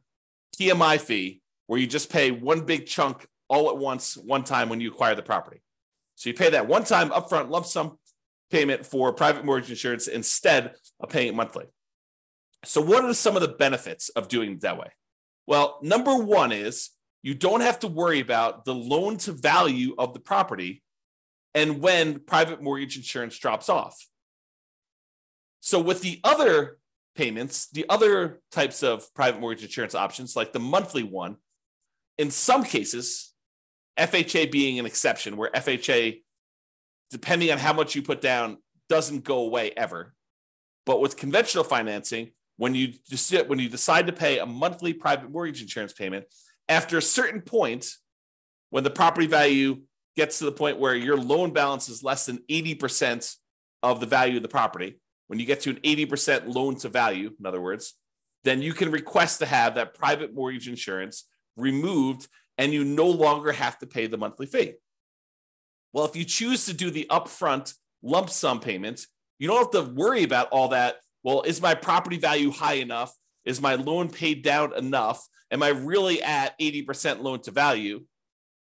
PMI 0.59 0.99
fee 0.99 1.43
where 1.67 1.79
you 1.79 1.87
just 1.87 2.11
pay 2.11 2.31
one 2.31 2.65
big 2.65 2.87
chunk 2.87 3.27
all 3.49 3.69
at 3.69 3.77
once, 3.77 4.17
one 4.17 4.45
time 4.45 4.71
when 4.71 4.81
you 4.81 4.91
acquire 4.91 5.15
the 5.15 5.23
property. 5.23 5.61
So 6.15 6.31
you 6.31 6.35
pay 6.35 6.51
that 6.51 6.69
one 6.69 6.85
time 6.85 7.11
upfront 7.11 7.51
lump 7.51 7.67
sum 7.67 7.99
payment 8.51 8.87
for 8.87 9.13
private 9.13 9.45
mortgage 9.45 9.71
insurance 9.71 10.07
instead 10.07 10.75
of 11.01 11.09
paying 11.09 11.29
it 11.29 11.35
monthly. 11.35 11.67
So, 12.65 12.81
what 12.81 13.05
are 13.05 13.13
some 13.15 13.35
of 13.35 13.43
the 13.43 13.49
benefits 13.49 14.09
of 14.11 14.29
doing 14.29 14.53
it 14.53 14.61
that 14.61 14.79
way? 14.79 14.91
Well, 15.49 15.79
number 15.83 16.17
one 16.17 16.53
is 16.53 16.91
you 17.23 17.35
don't 17.35 17.61
have 17.61 17.81
to 17.81 17.89
worry 17.89 18.21
about 18.21 18.65
the 18.65 18.75
loan 18.75 19.17
to 19.19 19.33
value 19.33 19.95
of 19.99 20.15
the 20.15 20.21
property 20.21 20.83
and 21.55 21.81
when 21.81 22.21
private 22.21 22.63
mortgage 22.63 22.97
insurance 22.97 23.39
drops 23.39 23.69
off. 23.69 24.07
So, 25.61 25.81
with 25.81 26.01
the 26.01 26.21
other 26.25 26.79
payments, 27.15 27.69
the 27.69 27.87
other 27.89 28.41
types 28.51 28.83
of 28.83 29.13
private 29.15 29.41
mortgage 29.41 29.65
insurance 29.65 29.95
options, 29.95 30.35
like 30.35 30.53
the 30.53 30.61
monthly 30.61 31.03
one, 31.03 31.37
in 32.19 32.31
some 32.31 32.65
cases, 32.65 33.33
FHA 33.99 34.51
being 34.51 34.79
an 34.79 34.87
exception, 34.87 35.37
where 35.37 35.51
FHA 35.51 36.23
depending 37.13 37.53
on 37.53 37.59
how 37.59 37.75
much 37.75 37.95
you 37.95 38.03
put 38.03 38.23
down, 38.23 38.57
doesn't 38.89 39.23
go 39.23 39.41
away 39.41 39.71
ever. 39.77 40.15
But 40.87 41.01
with 41.01 41.17
conventional 41.17 41.63
financing, 41.63 42.33
when 42.57 42.75
you 42.75 42.95
just 43.09 43.33
when 43.47 43.59
you 43.59 43.69
decide 43.69 44.07
to 44.07 44.13
pay 44.13 44.39
a 44.39 44.47
monthly 44.47 44.95
private 44.95 45.31
mortgage 45.31 45.63
insurance 45.63 45.93
payment, 45.93 46.25
after 46.69 46.97
a 46.97 47.03
certain 47.03 47.43
point, 47.43 47.87
when 48.71 48.83
the 48.83 48.91
property 48.91 49.27
value 49.27 49.83
gets 50.17 50.39
to 50.39 50.45
the 50.45 50.53
point 50.53 50.79
where 50.79 50.95
your 50.95 51.17
loan 51.17 51.53
balance 51.53 51.89
is 51.89 52.03
less 52.03 52.27
than 52.27 52.39
80% 52.51 53.37
of 53.83 54.01
the 54.01 54.07
value 54.07 54.37
of 54.37 54.43
the 54.43 54.49
property, 54.49 55.01
when 55.27 55.39
you 55.39 55.47
get 55.47 55.61
to 55.63 55.71
an 55.71 55.77
80% 55.77 56.55
loan 56.55 56.77
to 56.77 56.89
value, 56.89 57.31
in 57.39 57.47
other 57.47 57.61
words, 57.61 57.95
then 58.45 58.61
you 58.61 58.75
can 58.75 58.91
request 58.91 59.39
to 59.39 59.47
have 59.47 59.77
that 59.77 59.95
private 59.95 60.35
mortgage 60.35 60.69
insurance 60.69 61.25
removed 61.57 62.29
and 62.59 62.73
you 62.73 62.85
no 62.85 63.07
longer 63.07 63.53
have 63.53 63.79
to 63.79 63.87
pay 63.87 64.07
the 64.07 64.19
monthly 64.19 64.47
fee. 64.47 64.75
Well, 65.93 66.05
if 66.05 66.17
you 66.17 66.25
choose 66.25 66.67
to 66.67 66.75
do 66.75 66.91
the 66.91 67.07
upfront 67.11 67.75
lump 68.03 68.31
sum 68.31 68.61
payment, 68.61 69.07
you 69.39 69.49
don't 69.49 69.59
have 69.59 69.87
to 69.87 69.93
worry 69.93 70.23
about 70.23 70.49
all 70.51 70.69
that. 70.69 70.97
Well, 71.23 71.43
is 71.43 71.63
my 71.63 71.75
property 71.75 72.19
value 72.19 72.51
high 72.51 72.75
enough? 72.75 73.15
Is 73.45 73.61
my 73.61 73.75
loan 73.75 74.09
paid 74.09 74.43
down 74.43 74.77
enough? 74.77 75.27
Am 75.51 75.63
I 75.63 75.69
really 75.69 76.23
at 76.23 76.59
80% 76.59 77.23
loan 77.23 77.41
to 77.43 77.51
value? 77.51 78.05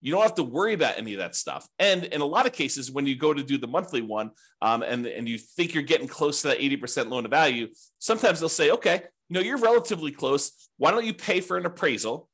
You 0.00 0.12
don't 0.12 0.22
have 0.22 0.34
to 0.36 0.42
worry 0.42 0.74
about 0.74 0.98
any 0.98 1.12
of 1.12 1.18
that 1.18 1.34
stuff. 1.34 1.68
And 1.78 2.04
in 2.04 2.20
a 2.20 2.26
lot 2.26 2.46
of 2.46 2.52
cases, 2.52 2.90
when 2.90 3.06
you 3.06 3.16
go 3.16 3.34
to 3.34 3.42
do 3.42 3.58
the 3.58 3.66
monthly 3.66 4.00
one 4.00 4.30
um, 4.62 4.82
and, 4.82 5.06
and 5.06 5.28
you 5.28 5.38
think 5.38 5.74
you're 5.74 5.82
getting 5.82 6.08
close 6.08 6.42
to 6.42 6.48
that 6.48 6.58
80% 6.58 7.10
loan 7.10 7.24
to 7.24 7.28
value, 7.28 7.68
sometimes 7.98 8.40
they'll 8.40 8.48
say, 8.48 8.70
okay, 8.70 9.02
you 9.28 9.34
know, 9.34 9.40
you're 9.40 9.58
relatively 9.58 10.10
close. 10.10 10.70
Why 10.78 10.90
don't 10.90 11.04
you 11.04 11.14
pay 11.14 11.40
for 11.40 11.56
an 11.56 11.66
appraisal? 11.66 12.28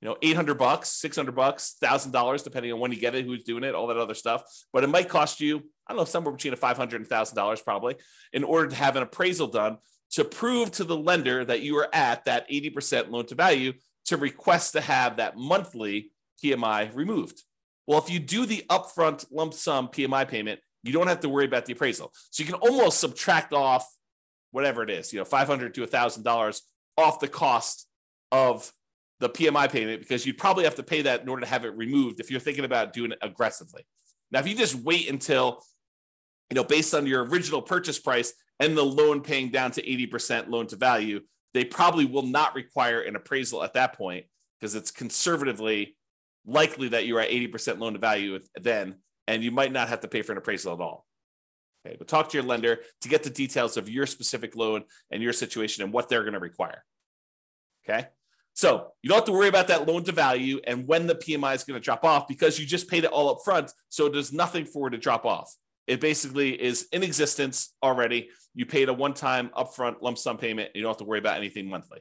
You 0.00 0.08
know, 0.08 0.16
800 0.20 0.54
bucks, 0.54 0.88
600 0.88 1.32
bucks, 1.32 1.76
$1,000, 1.82 2.42
depending 2.42 2.72
on 2.72 2.80
when 2.80 2.90
you 2.90 2.98
get 2.98 3.14
it, 3.14 3.24
who's 3.24 3.44
doing 3.44 3.62
it, 3.62 3.74
all 3.74 3.86
that 3.86 3.96
other 3.96 4.14
stuff. 4.14 4.42
But 4.72 4.82
it 4.82 4.88
might 4.88 5.08
cost 5.08 5.40
you, 5.40 5.58
I 5.86 5.92
don't 5.92 5.98
know, 5.98 6.04
somewhere 6.04 6.34
between 6.34 6.54
a 6.54 6.56
$500 6.56 6.94
and 6.94 7.08
$1,000 7.08 7.64
probably 7.64 7.96
in 8.32 8.42
order 8.42 8.68
to 8.68 8.76
have 8.76 8.96
an 8.96 9.04
appraisal 9.04 9.46
done 9.46 9.78
to 10.12 10.24
prove 10.24 10.70
to 10.72 10.84
the 10.84 10.96
lender 10.96 11.44
that 11.44 11.62
you 11.62 11.76
are 11.76 11.88
at 11.94 12.24
that 12.24 12.48
80% 12.50 13.10
loan 13.10 13.26
to 13.26 13.34
value 13.34 13.74
to 14.06 14.16
request 14.16 14.72
to 14.72 14.80
have 14.80 15.16
that 15.16 15.36
monthly 15.36 16.11
PMI 16.42 16.94
removed. 16.94 17.42
Well, 17.86 17.98
if 17.98 18.10
you 18.10 18.20
do 18.20 18.46
the 18.46 18.64
upfront 18.70 19.26
lump 19.30 19.54
sum 19.54 19.88
PMI 19.88 20.28
payment, 20.28 20.60
you 20.82 20.92
don't 20.92 21.06
have 21.06 21.20
to 21.20 21.28
worry 21.28 21.44
about 21.44 21.66
the 21.66 21.72
appraisal. 21.72 22.12
So 22.30 22.42
you 22.42 22.50
can 22.50 22.60
almost 22.60 23.00
subtract 23.00 23.52
off 23.52 23.86
whatever 24.50 24.82
it 24.82 24.90
is, 24.90 25.12
you 25.12 25.18
know, 25.18 25.24
500 25.24 25.74
to 25.74 25.86
$1,000 25.86 26.60
off 26.98 27.20
the 27.20 27.28
cost 27.28 27.86
of 28.30 28.70
the 29.20 29.28
PMI 29.28 29.70
payment 29.70 30.00
because 30.00 30.26
you'd 30.26 30.38
probably 30.38 30.64
have 30.64 30.74
to 30.76 30.82
pay 30.82 31.02
that 31.02 31.22
in 31.22 31.28
order 31.28 31.42
to 31.42 31.48
have 31.48 31.64
it 31.64 31.76
removed 31.76 32.20
if 32.20 32.30
you're 32.30 32.40
thinking 32.40 32.64
about 32.64 32.92
doing 32.92 33.12
it 33.12 33.18
aggressively. 33.22 33.86
Now, 34.30 34.40
if 34.40 34.48
you 34.48 34.56
just 34.56 34.74
wait 34.74 35.08
until, 35.08 35.62
you 36.50 36.56
know, 36.56 36.64
based 36.64 36.94
on 36.94 37.06
your 37.06 37.24
original 37.24 37.62
purchase 37.62 37.98
price 37.98 38.32
and 38.58 38.76
the 38.76 38.84
loan 38.84 39.20
paying 39.20 39.50
down 39.50 39.70
to 39.72 39.82
80% 39.82 40.48
loan 40.48 40.66
to 40.68 40.76
value, 40.76 41.20
they 41.54 41.64
probably 41.64 42.06
will 42.06 42.26
not 42.26 42.54
require 42.54 43.00
an 43.00 43.14
appraisal 43.14 43.62
at 43.62 43.74
that 43.74 43.96
point 43.96 44.26
because 44.58 44.74
it's 44.74 44.90
conservatively 44.90 45.96
likely 46.46 46.88
that 46.88 47.06
you're 47.06 47.20
at 47.20 47.30
80% 47.30 47.78
loan 47.78 47.94
to 47.94 47.98
value 47.98 48.38
then, 48.60 48.96
and 49.26 49.42
you 49.42 49.50
might 49.50 49.72
not 49.72 49.88
have 49.88 50.00
to 50.00 50.08
pay 50.08 50.22
for 50.22 50.32
an 50.32 50.38
appraisal 50.38 50.74
at 50.74 50.80
all. 50.80 51.06
Okay, 51.84 51.96
but 51.98 52.08
talk 52.08 52.28
to 52.30 52.36
your 52.36 52.46
lender 52.46 52.80
to 53.00 53.08
get 53.08 53.22
the 53.22 53.30
details 53.30 53.76
of 53.76 53.88
your 53.88 54.06
specific 54.06 54.54
loan 54.54 54.84
and 55.10 55.22
your 55.22 55.32
situation 55.32 55.82
and 55.82 55.92
what 55.92 56.08
they're 56.08 56.22
going 56.22 56.34
to 56.34 56.38
require. 56.38 56.84
Okay. 57.84 58.06
So 58.54 58.88
you 59.02 59.08
don't 59.08 59.18
have 59.18 59.24
to 59.26 59.32
worry 59.32 59.48
about 59.48 59.68
that 59.68 59.88
loan 59.88 60.04
to 60.04 60.12
value 60.12 60.60
and 60.66 60.86
when 60.86 61.06
the 61.06 61.14
PMI 61.14 61.54
is 61.54 61.64
going 61.64 61.80
to 61.80 61.84
drop 61.84 62.04
off 62.04 62.28
because 62.28 62.58
you 62.58 62.66
just 62.66 62.88
paid 62.88 63.04
it 63.04 63.10
all 63.10 63.30
up 63.30 63.38
front. 63.44 63.72
So 63.88 64.08
there's 64.08 64.32
nothing 64.32 64.66
for 64.66 64.88
it 64.88 64.90
to 64.90 64.98
drop 64.98 65.24
off. 65.24 65.52
It 65.86 66.00
basically 66.00 66.50
is 66.50 66.86
in 66.92 67.02
existence 67.02 67.74
already. 67.82 68.28
You 68.54 68.66
paid 68.66 68.88
a 68.88 68.92
one 68.92 69.14
time 69.14 69.50
upfront 69.56 70.02
lump 70.02 70.18
sum 70.18 70.36
payment. 70.36 70.70
You 70.74 70.82
don't 70.82 70.90
have 70.90 70.98
to 70.98 71.04
worry 71.04 71.18
about 71.18 71.38
anything 71.38 71.68
monthly. 71.68 72.00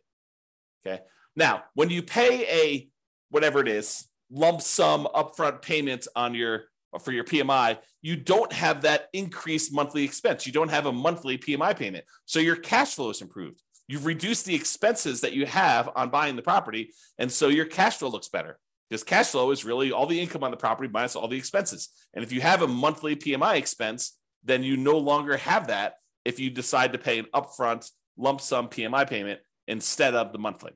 Okay. 0.85 1.01
Now, 1.35 1.63
when 1.73 1.89
you 1.89 2.03
pay 2.03 2.45
a 2.45 2.89
whatever 3.29 3.61
it 3.61 3.67
is, 3.67 4.05
lump 4.31 4.61
sum 4.61 5.07
upfront 5.13 5.61
payment 5.61 6.07
on 6.15 6.33
your 6.33 6.63
for 6.99 7.11
your 7.11 7.23
PMI, 7.23 7.77
you 8.01 8.17
don't 8.17 8.51
have 8.51 8.81
that 8.81 9.07
increased 9.13 9.73
monthly 9.73 10.03
expense. 10.03 10.45
You 10.45 10.51
don't 10.51 10.69
have 10.69 10.85
a 10.85 10.91
monthly 10.91 11.37
PMI 11.37 11.77
payment. 11.77 12.03
So 12.25 12.39
your 12.39 12.57
cash 12.57 12.95
flow 12.95 13.09
is 13.09 13.21
improved. 13.21 13.61
You've 13.87 14.05
reduced 14.05 14.45
the 14.45 14.55
expenses 14.55 15.21
that 15.21 15.33
you 15.33 15.45
have 15.45 15.89
on 15.95 16.09
buying 16.09 16.35
the 16.35 16.41
property. 16.41 16.91
And 17.17 17.31
so 17.31 17.47
your 17.47 17.65
cash 17.65 17.97
flow 17.97 18.09
looks 18.09 18.29
better 18.29 18.57
because 18.89 19.03
cash 19.03 19.29
flow 19.29 19.51
is 19.51 19.63
really 19.63 19.91
all 19.91 20.05
the 20.05 20.19
income 20.19 20.43
on 20.43 20.51
the 20.51 20.57
property 20.57 20.89
minus 20.91 21.15
all 21.15 21.27
the 21.27 21.37
expenses. 21.37 21.89
And 22.13 22.23
if 22.23 22.31
you 22.31 22.41
have 22.41 22.61
a 22.61 22.67
monthly 22.67 23.15
PMI 23.15 23.57
expense, 23.57 24.17
then 24.43 24.63
you 24.63 24.75
no 24.75 24.97
longer 24.97 25.37
have 25.37 25.67
that 25.67 25.93
if 26.25 26.39
you 26.39 26.49
decide 26.49 26.93
to 26.93 26.99
pay 26.99 27.19
an 27.19 27.27
upfront 27.33 27.89
lump 28.17 28.41
sum 28.41 28.67
PMI 28.67 29.09
payment 29.09 29.39
instead 29.67 30.13
of 30.13 30.31
the 30.31 30.39
monthly. 30.39 30.71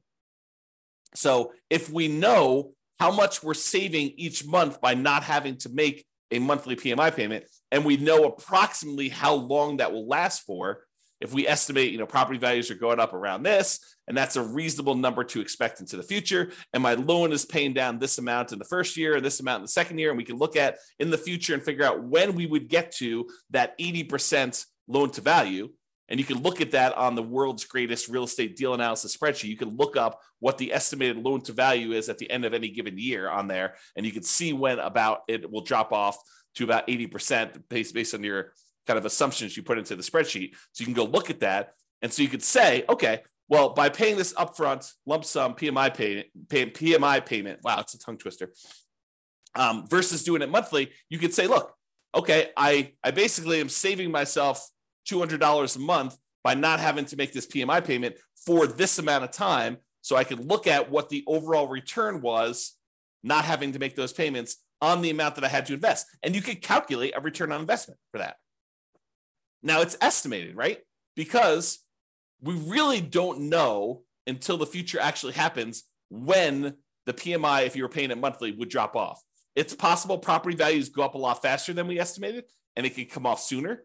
So 1.13 1.53
if 1.69 1.89
we 1.89 2.07
know 2.07 2.73
how 2.99 3.11
much 3.11 3.43
we're 3.43 3.53
saving 3.53 4.13
each 4.17 4.45
month 4.45 4.79
by 4.81 4.93
not 4.93 5.23
having 5.23 5.57
to 5.57 5.69
make 5.69 6.05
a 6.31 6.39
monthly 6.39 6.75
PMI 6.75 7.15
payment. 7.15 7.45
And 7.71 7.85
we 7.85 7.97
know 7.97 8.25
approximately 8.25 9.09
how 9.09 9.35
long 9.35 9.77
that 9.77 9.91
will 9.91 10.07
last 10.07 10.43
for. 10.43 10.83
If 11.21 11.33
we 11.33 11.47
estimate, 11.47 11.91
you 11.91 11.97
know, 11.97 12.05
property 12.05 12.37
values 12.37 12.69
are 12.69 12.75
going 12.75 12.99
up 12.99 13.13
around 13.13 13.43
this, 13.43 13.79
and 14.07 14.15
that's 14.15 14.35
a 14.35 14.43
reasonable 14.43 14.95
number 14.95 15.23
to 15.23 15.41
expect 15.41 15.79
into 15.79 15.97
the 15.97 16.03
future. 16.03 16.51
And 16.73 16.83
my 16.83 16.93
loan 16.93 17.31
is 17.31 17.45
paying 17.45 17.73
down 17.73 17.99
this 17.99 18.17
amount 18.17 18.51
in 18.51 18.59
the 18.59 18.65
first 18.65 18.97
year 18.97 19.15
and 19.15 19.25
this 19.25 19.39
amount 19.39 19.59
in 19.59 19.63
the 19.63 19.69
second 19.69 19.97
year. 19.97 20.09
And 20.09 20.17
we 20.17 20.25
can 20.25 20.37
look 20.37 20.55
at 20.55 20.77
in 20.99 21.09
the 21.09 21.17
future 21.17 21.53
and 21.53 21.63
figure 21.63 21.85
out 21.85 22.03
when 22.03 22.35
we 22.35 22.45
would 22.45 22.67
get 22.67 22.91
to 22.97 23.27
that 23.51 23.77
80% 23.79 24.65
loan 24.87 25.09
to 25.11 25.21
value. 25.21 25.69
And 26.09 26.19
you 26.19 26.25
can 26.25 26.41
look 26.41 26.61
at 26.61 26.71
that 26.71 26.95
on 26.95 27.15
the 27.15 27.23
world's 27.23 27.65
greatest 27.65 28.09
real 28.09 28.25
estate 28.25 28.55
deal 28.55 28.73
analysis 28.73 29.15
spreadsheet. 29.15 29.49
You 29.49 29.57
can 29.57 29.75
look 29.75 29.97
up 29.97 30.21
what 30.39 30.57
the 30.57 30.71
estimated 30.71 31.17
loan 31.17 31.41
to 31.41 31.53
value 31.53 31.93
is 31.93 32.09
at 32.09 32.17
the 32.17 32.29
end 32.29 32.45
of 32.45 32.53
any 32.53 32.69
given 32.69 32.97
year 32.97 33.29
on 33.29 33.47
there. 33.47 33.75
And 33.95 34.05
you 34.05 34.11
can 34.11 34.23
see 34.23 34.53
when 34.53 34.79
about 34.79 35.21
it 35.27 35.49
will 35.49 35.61
drop 35.61 35.91
off 35.91 36.17
to 36.55 36.63
about 36.63 36.87
80% 36.87 37.63
based, 37.69 37.93
based 37.93 38.13
on 38.13 38.23
your 38.23 38.53
kind 38.87 38.97
of 38.99 39.05
assumptions 39.05 39.57
you 39.57 39.63
put 39.63 39.77
into 39.77 39.95
the 39.95 40.03
spreadsheet. 40.03 40.55
So 40.71 40.81
you 40.81 40.85
can 40.85 40.93
go 40.93 41.05
look 41.05 41.29
at 41.29 41.39
that. 41.39 41.73
And 42.01 42.13
so 42.13 42.21
you 42.21 42.29
could 42.29 42.43
say, 42.43 42.85
okay, 42.87 43.21
well, 43.47 43.69
by 43.69 43.89
paying 43.89 44.17
this 44.17 44.33
upfront 44.33 44.91
lump 45.05 45.25
sum 45.25 45.53
PMI 45.53 45.93
payment, 45.93 46.27
pay, 46.49 46.69
PMI 46.69 47.25
payment, 47.25 47.59
wow, 47.63 47.79
it's 47.79 47.93
a 47.93 47.99
tongue 47.99 48.17
twister, 48.17 48.51
um, 49.55 49.85
versus 49.87 50.23
doing 50.23 50.41
it 50.41 50.49
monthly, 50.49 50.91
you 51.09 51.19
could 51.19 51.33
say, 51.33 51.47
look, 51.47 51.73
okay, 52.13 52.51
I, 52.57 52.93
I 53.03 53.11
basically 53.11 53.59
am 53.59 53.69
saving 53.69 54.11
myself 54.11 54.67
$200 55.05 55.75
a 55.75 55.79
month 55.79 56.17
by 56.43 56.53
not 56.53 56.79
having 56.79 57.05
to 57.05 57.17
make 57.17 57.33
this 57.33 57.47
PMI 57.47 57.83
payment 57.83 58.15
for 58.45 58.67
this 58.67 58.99
amount 58.99 59.23
of 59.23 59.31
time. 59.31 59.77
So 60.01 60.15
I 60.15 60.23
could 60.23 60.47
look 60.47 60.67
at 60.67 60.91
what 60.91 61.09
the 61.09 61.23
overall 61.27 61.67
return 61.67 62.21
was, 62.21 62.77
not 63.23 63.45
having 63.45 63.71
to 63.71 63.79
make 63.79 63.95
those 63.95 64.13
payments 64.13 64.57
on 64.81 65.01
the 65.01 65.09
amount 65.09 65.35
that 65.35 65.43
I 65.43 65.47
had 65.47 65.65
to 65.67 65.73
invest. 65.73 66.05
And 66.21 66.35
you 66.35 66.41
could 66.41 66.61
calculate 66.61 67.13
a 67.15 67.21
return 67.21 67.51
on 67.51 67.61
investment 67.61 67.99
for 68.11 68.19
that. 68.19 68.35
Now 69.63 69.81
it's 69.81 69.97
estimated, 69.99 70.55
right? 70.55 70.79
Because 71.15 71.79
we 72.41 72.53
really 72.53 73.01
don't 73.01 73.49
know 73.49 74.03
until 74.27 74.57
the 74.57 74.67
future 74.67 74.99
actually 74.99 75.33
happens 75.33 75.83
when 76.09 76.75
the 77.07 77.13
PMI, 77.13 77.65
if 77.65 77.75
you 77.75 77.83
were 77.83 77.89
paying 77.89 78.11
it 78.11 78.19
monthly, 78.19 78.51
would 78.51 78.69
drop 78.69 78.95
off. 78.95 79.21
It's 79.55 79.73
possible 79.73 80.19
property 80.19 80.55
values 80.55 80.89
go 80.89 81.01
up 81.01 81.15
a 81.15 81.17
lot 81.17 81.41
faster 81.41 81.73
than 81.73 81.87
we 81.87 81.99
estimated, 81.99 82.45
and 82.75 82.85
it 82.85 82.93
could 82.93 83.09
come 83.09 83.25
off 83.25 83.41
sooner 83.41 83.83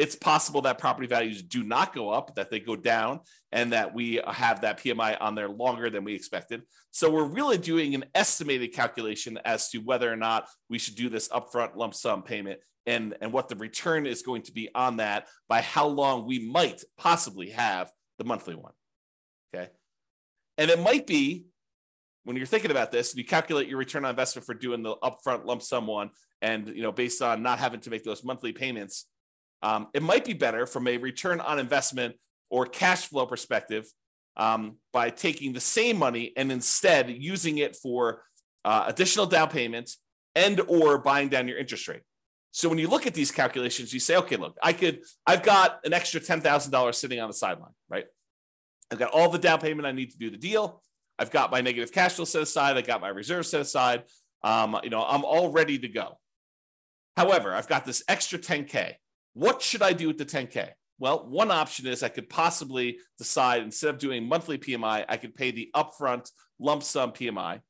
it's 0.00 0.16
possible 0.16 0.62
that 0.62 0.78
property 0.78 1.06
values 1.06 1.42
do 1.42 1.62
not 1.62 1.94
go 1.94 2.08
up, 2.08 2.34
that 2.36 2.50
they 2.50 2.58
go 2.58 2.74
down, 2.74 3.20
and 3.52 3.74
that 3.74 3.92
we 3.92 4.18
have 4.26 4.62
that 4.62 4.78
PMI 4.80 5.18
on 5.20 5.34
there 5.34 5.50
longer 5.50 5.90
than 5.90 6.04
we 6.04 6.14
expected. 6.14 6.62
So 6.90 7.10
we're 7.10 7.28
really 7.28 7.58
doing 7.58 7.94
an 7.94 8.06
estimated 8.14 8.72
calculation 8.72 9.38
as 9.44 9.68
to 9.70 9.78
whether 9.80 10.10
or 10.10 10.16
not 10.16 10.48
we 10.70 10.78
should 10.78 10.94
do 10.94 11.10
this 11.10 11.28
upfront 11.28 11.76
lump 11.76 11.94
sum 11.94 12.22
payment 12.22 12.60
and, 12.86 13.14
and 13.20 13.30
what 13.30 13.50
the 13.50 13.56
return 13.56 14.06
is 14.06 14.22
going 14.22 14.40
to 14.44 14.52
be 14.52 14.70
on 14.74 14.96
that 14.96 15.28
by 15.50 15.60
how 15.60 15.86
long 15.86 16.26
we 16.26 16.38
might 16.38 16.82
possibly 16.96 17.50
have 17.50 17.92
the 18.16 18.24
monthly 18.24 18.54
one. 18.54 18.72
Okay. 19.54 19.68
And 20.56 20.70
it 20.70 20.80
might 20.80 21.06
be 21.06 21.44
when 22.24 22.38
you're 22.38 22.46
thinking 22.46 22.70
about 22.70 22.90
this, 22.90 23.14
you 23.14 23.24
calculate 23.24 23.68
your 23.68 23.78
return 23.78 24.06
on 24.06 24.10
investment 24.10 24.46
for 24.46 24.54
doing 24.54 24.82
the 24.82 24.96
upfront 25.02 25.44
lump 25.44 25.60
sum 25.60 25.86
one, 25.86 26.08
and 26.40 26.68
you 26.68 26.82
know, 26.82 26.92
based 26.92 27.20
on 27.20 27.42
not 27.42 27.58
having 27.58 27.80
to 27.80 27.90
make 27.90 28.02
those 28.02 28.24
monthly 28.24 28.52
payments 28.52 29.04
um, 29.62 29.88
it 29.94 30.02
might 30.02 30.24
be 30.24 30.32
better 30.32 30.66
from 30.66 30.86
a 30.86 30.96
return 30.96 31.40
on 31.40 31.58
investment 31.58 32.16
or 32.50 32.66
cash 32.66 33.06
flow 33.06 33.26
perspective 33.26 33.86
um, 34.36 34.76
by 34.92 35.10
taking 35.10 35.52
the 35.52 35.60
same 35.60 35.98
money 35.98 36.32
and 36.36 36.50
instead 36.50 37.10
using 37.10 37.58
it 37.58 37.76
for 37.76 38.22
uh, 38.64 38.84
additional 38.86 39.26
down 39.26 39.48
payments 39.48 39.98
and 40.34 40.60
or 40.68 40.98
buying 40.98 41.28
down 41.28 41.48
your 41.48 41.58
interest 41.58 41.88
rate. 41.88 42.02
So 42.52 42.68
when 42.68 42.78
you 42.78 42.88
look 42.88 43.06
at 43.06 43.14
these 43.14 43.30
calculations, 43.30 43.92
you 43.92 44.00
say, 44.00 44.16
okay, 44.16 44.36
look, 44.36 44.56
I 44.62 44.72
could, 44.72 45.02
I've 45.26 45.42
got 45.42 45.80
an 45.84 45.92
extra 45.92 46.20
ten 46.20 46.40
thousand 46.40 46.72
dollars 46.72 46.98
sitting 46.98 47.20
on 47.20 47.28
the 47.28 47.34
sideline, 47.34 47.72
right? 47.88 48.06
I've 48.90 48.98
got 48.98 49.12
all 49.12 49.28
the 49.28 49.38
down 49.38 49.60
payment 49.60 49.86
I 49.86 49.92
need 49.92 50.10
to 50.10 50.18
do 50.18 50.30
the 50.30 50.36
deal. 50.36 50.82
I've 51.18 51.30
got 51.30 51.50
my 51.50 51.60
negative 51.60 51.92
cash 51.92 52.14
flow 52.14 52.24
set 52.24 52.42
aside. 52.42 52.76
I 52.76 52.82
got 52.82 53.00
my 53.00 53.08
reserve 53.08 53.46
set 53.46 53.60
aside. 53.60 54.04
Um, 54.42 54.78
you 54.82 54.90
know, 54.90 55.04
I'm 55.04 55.24
all 55.24 55.52
ready 55.52 55.78
to 55.78 55.88
go. 55.88 56.18
However, 57.16 57.54
I've 57.54 57.68
got 57.68 57.84
this 57.84 58.02
extra 58.08 58.38
10K. 58.38 58.94
What 59.34 59.62
should 59.62 59.82
I 59.82 59.92
do 59.92 60.08
with 60.08 60.18
the 60.18 60.26
10K? 60.26 60.70
Well, 60.98 61.26
one 61.28 61.50
option 61.50 61.86
is 61.86 62.02
I 62.02 62.08
could 62.08 62.28
possibly 62.28 62.98
decide 63.16 63.62
instead 63.62 63.90
of 63.90 63.98
doing 63.98 64.28
monthly 64.28 64.58
PMI, 64.58 65.06
I 65.08 65.16
could 65.16 65.34
pay 65.34 65.50
the 65.50 65.70
upfront 65.74 66.30
lump 66.58 66.82
sum 66.82 67.12
PMI 67.12 67.60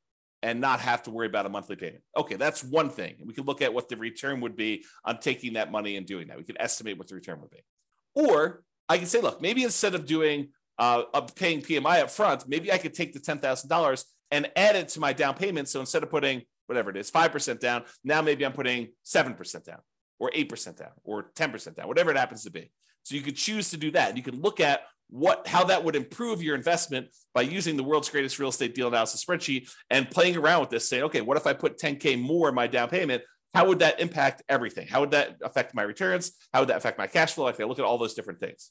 and 0.43 0.59
not 0.59 0.81
have 0.81 1.03
to 1.03 1.11
worry 1.11 1.27
about 1.27 1.45
a 1.45 1.49
monthly 1.49 1.75
payment. 1.77 2.03
Okay, 2.17 2.35
that's 2.35 2.63
one 2.63 2.89
thing. 2.89 3.15
We 3.23 3.33
could 3.33 3.47
look 3.47 3.61
at 3.61 3.73
what 3.73 3.87
the 3.87 3.95
return 3.95 4.41
would 4.41 4.57
be 4.57 4.83
on 5.05 5.19
taking 5.19 5.53
that 5.53 5.71
money 5.71 5.95
and 5.95 6.05
doing 6.05 6.27
that. 6.27 6.37
We 6.37 6.43
could 6.43 6.57
estimate 6.59 6.97
what 6.97 7.07
the 7.07 7.15
return 7.15 7.39
would 7.39 7.51
be. 7.51 7.63
Or 8.15 8.63
I 8.89 8.97
can 8.97 9.07
say, 9.07 9.21
look, 9.21 9.41
maybe 9.41 9.63
instead 9.63 9.95
of 9.95 10.05
doing 10.05 10.49
uh, 10.77 11.03
of 11.13 11.35
paying 11.35 11.61
PMI 11.61 12.01
up 12.01 12.09
front, 12.09 12.49
maybe 12.49 12.71
I 12.71 12.79
could 12.79 12.93
take 12.93 13.13
the 13.13 13.19
$10,000 13.19 14.03
and 14.31 14.51
add 14.55 14.75
it 14.75 14.89
to 14.89 14.99
my 14.99 15.13
down 15.13 15.35
payment. 15.35 15.69
So 15.69 15.79
instead 15.79 16.03
of 16.03 16.09
putting 16.09 16.41
whatever 16.65 16.89
it 16.89 16.97
is, 16.97 17.11
5% 17.11 17.59
down, 17.59 17.83
now 18.03 18.21
maybe 18.21 18.45
I'm 18.45 18.53
putting 18.53 18.89
7% 19.05 19.63
down 19.63 19.79
or 20.21 20.29
8% 20.29 20.77
down 20.77 20.91
or 21.03 21.31
10% 21.35 21.75
down, 21.75 21.87
whatever 21.87 22.11
it 22.11 22.17
happens 22.17 22.43
to 22.43 22.51
be. 22.51 22.71
So 23.01 23.15
you 23.15 23.21
could 23.21 23.35
choose 23.35 23.71
to 23.71 23.77
do 23.77 23.89
that. 23.91 24.15
You 24.15 24.21
can 24.21 24.39
look 24.39 24.59
at 24.59 24.81
what 25.09 25.47
how 25.47 25.63
that 25.65 25.83
would 25.83 25.95
improve 25.95 26.43
your 26.43 26.55
investment 26.55 27.07
by 27.33 27.41
using 27.41 27.75
the 27.75 27.83
world's 27.83 28.07
greatest 28.07 28.37
real 28.37 28.49
estate 28.49 28.75
deal 28.75 28.87
analysis 28.87 29.25
spreadsheet 29.25 29.69
and 29.89 30.09
playing 30.09 30.37
around 30.37 30.61
with 30.61 30.69
this, 30.69 30.87
saying, 30.87 31.03
okay, 31.05 31.21
what 31.21 31.37
if 31.37 31.47
I 31.47 31.53
put 31.53 31.79
10K 31.79 32.21
more 32.21 32.49
in 32.49 32.55
my 32.55 32.67
down 32.67 32.87
payment? 32.87 33.23
How 33.55 33.65
would 33.67 33.79
that 33.79 33.99
impact 33.99 34.43
everything? 34.47 34.87
How 34.87 34.99
would 35.01 35.11
that 35.11 35.37
affect 35.43 35.73
my 35.73 35.81
returns? 35.81 36.33
How 36.53 36.59
would 36.59 36.69
that 36.69 36.77
affect 36.77 36.99
my 36.99 37.07
cash 37.07 37.33
flow? 37.33 37.47
If 37.47 37.59
I 37.59 37.63
look 37.63 37.79
at 37.79 37.85
all 37.85 37.97
those 37.97 38.13
different 38.13 38.39
things. 38.39 38.69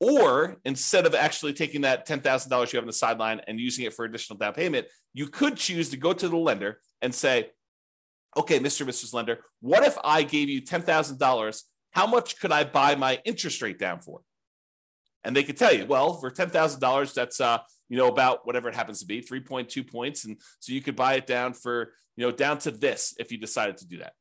Or 0.00 0.58
instead 0.64 1.06
of 1.06 1.14
actually 1.14 1.54
taking 1.54 1.80
that 1.82 2.06
$10,000 2.06 2.72
you 2.72 2.76
have 2.76 2.84
on 2.84 2.86
the 2.86 2.92
sideline 2.92 3.40
and 3.48 3.58
using 3.58 3.84
it 3.84 3.94
for 3.94 4.04
additional 4.04 4.38
down 4.38 4.54
payment, 4.54 4.86
you 5.12 5.26
could 5.26 5.56
choose 5.56 5.90
to 5.90 5.96
go 5.96 6.12
to 6.12 6.28
the 6.28 6.36
lender 6.36 6.78
and 7.02 7.12
say, 7.12 7.50
okay, 8.36 8.58
Mr. 8.58 8.86
Mrs. 8.86 9.14
Lender, 9.14 9.40
what 9.60 9.84
if 9.84 9.96
I 10.04 10.22
gave 10.22 10.48
you 10.48 10.62
$10,000? 10.62 11.62
How 11.90 12.06
much 12.06 12.40
could 12.40 12.52
I 12.52 12.64
buy 12.64 12.94
my 12.94 13.20
interest 13.24 13.60
rate 13.62 13.78
down 13.78 14.00
for? 14.00 14.20
And 15.24 15.36
they 15.36 15.44
could 15.44 15.56
tell 15.56 15.72
you, 15.72 15.86
well, 15.86 16.14
for 16.14 16.30
$10,000, 16.30 17.14
that's, 17.14 17.40
uh, 17.40 17.58
you 17.88 17.96
know, 17.96 18.08
about 18.08 18.46
whatever 18.46 18.68
it 18.68 18.74
happens 18.74 19.00
to 19.00 19.06
be, 19.06 19.20
3.2 19.20 19.88
points. 19.88 20.24
And 20.24 20.40
so 20.58 20.72
you 20.72 20.80
could 20.80 20.96
buy 20.96 21.14
it 21.14 21.26
down 21.26 21.52
for, 21.52 21.92
you 22.16 22.26
know, 22.26 22.32
down 22.32 22.58
to 22.58 22.70
this 22.70 23.14
if 23.18 23.30
you 23.30 23.38
decided 23.38 23.76
to 23.78 23.86
do 23.86 23.98
that. 23.98 24.14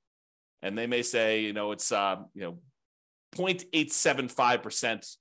And 0.61 0.77
they 0.77 0.87
may 0.87 1.01
say, 1.01 1.41
you 1.41 1.53
know, 1.53 1.71
it's, 1.71 1.91
uh, 1.91 2.17
you 2.33 2.41
know, 2.41 2.59
0.875% 3.35 5.15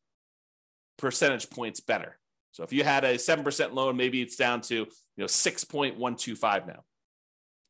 percentage 0.98 1.50
points 1.50 1.80
better. 1.80 2.18
So 2.52 2.64
if 2.64 2.72
you 2.72 2.84
had 2.84 3.04
a 3.04 3.14
7% 3.14 3.72
loan, 3.72 3.96
maybe 3.96 4.20
it's 4.20 4.36
down 4.36 4.60
to, 4.62 4.74
you 4.74 4.88
know, 5.16 5.26
6.125 5.26 6.66
now. 6.66 6.82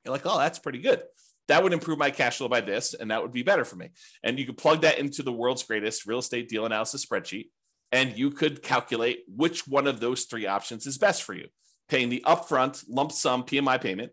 You're 0.04 0.12
like, 0.12 0.26
oh, 0.26 0.38
that's 0.38 0.59
pretty 0.59 0.80
good. 0.80 1.02
That 1.49 1.62
would 1.62 1.73
improve 1.73 1.99
my 1.99 2.11
cash 2.11 2.38
flow 2.38 2.49
by 2.49 2.61
this, 2.61 2.95
and 2.95 3.11
that 3.11 3.23
would 3.23 3.33
be 3.33 3.42
better 3.42 3.64
for 3.64 3.76
me. 3.76 3.90
And 4.23 4.38
you 4.38 4.47
could 4.47 4.57
plug 4.57 4.83
that 4.83 4.99
into 4.99 5.23
the 5.23 5.33
world's 5.33 5.64
greatest 5.64 6.07
real 6.07 6.21
estate 6.21 6.49
deal 6.49 6.64
analysis 6.64 7.04
spreadsheet 7.04 7.49
and 7.92 8.16
you 8.16 8.30
could 8.30 8.62
calculate 8.62 9.25
which 9.28 9.66
one 9.66 9.87
of 9.87 10.00
those 10.00 10.25
three 10.25 10.47
options 10.47 10.87
is 10.87 10.99
best 10.99 11.23
for 11.23 11.35
you 11.35 11.49
paying 11.88 12.09
the 12.09 12.23
upfront 12.25 12.85
lump 12.88 13.11
sum 13.11 13.42
PMI 13.42 13.80
payment, 13.80 14.12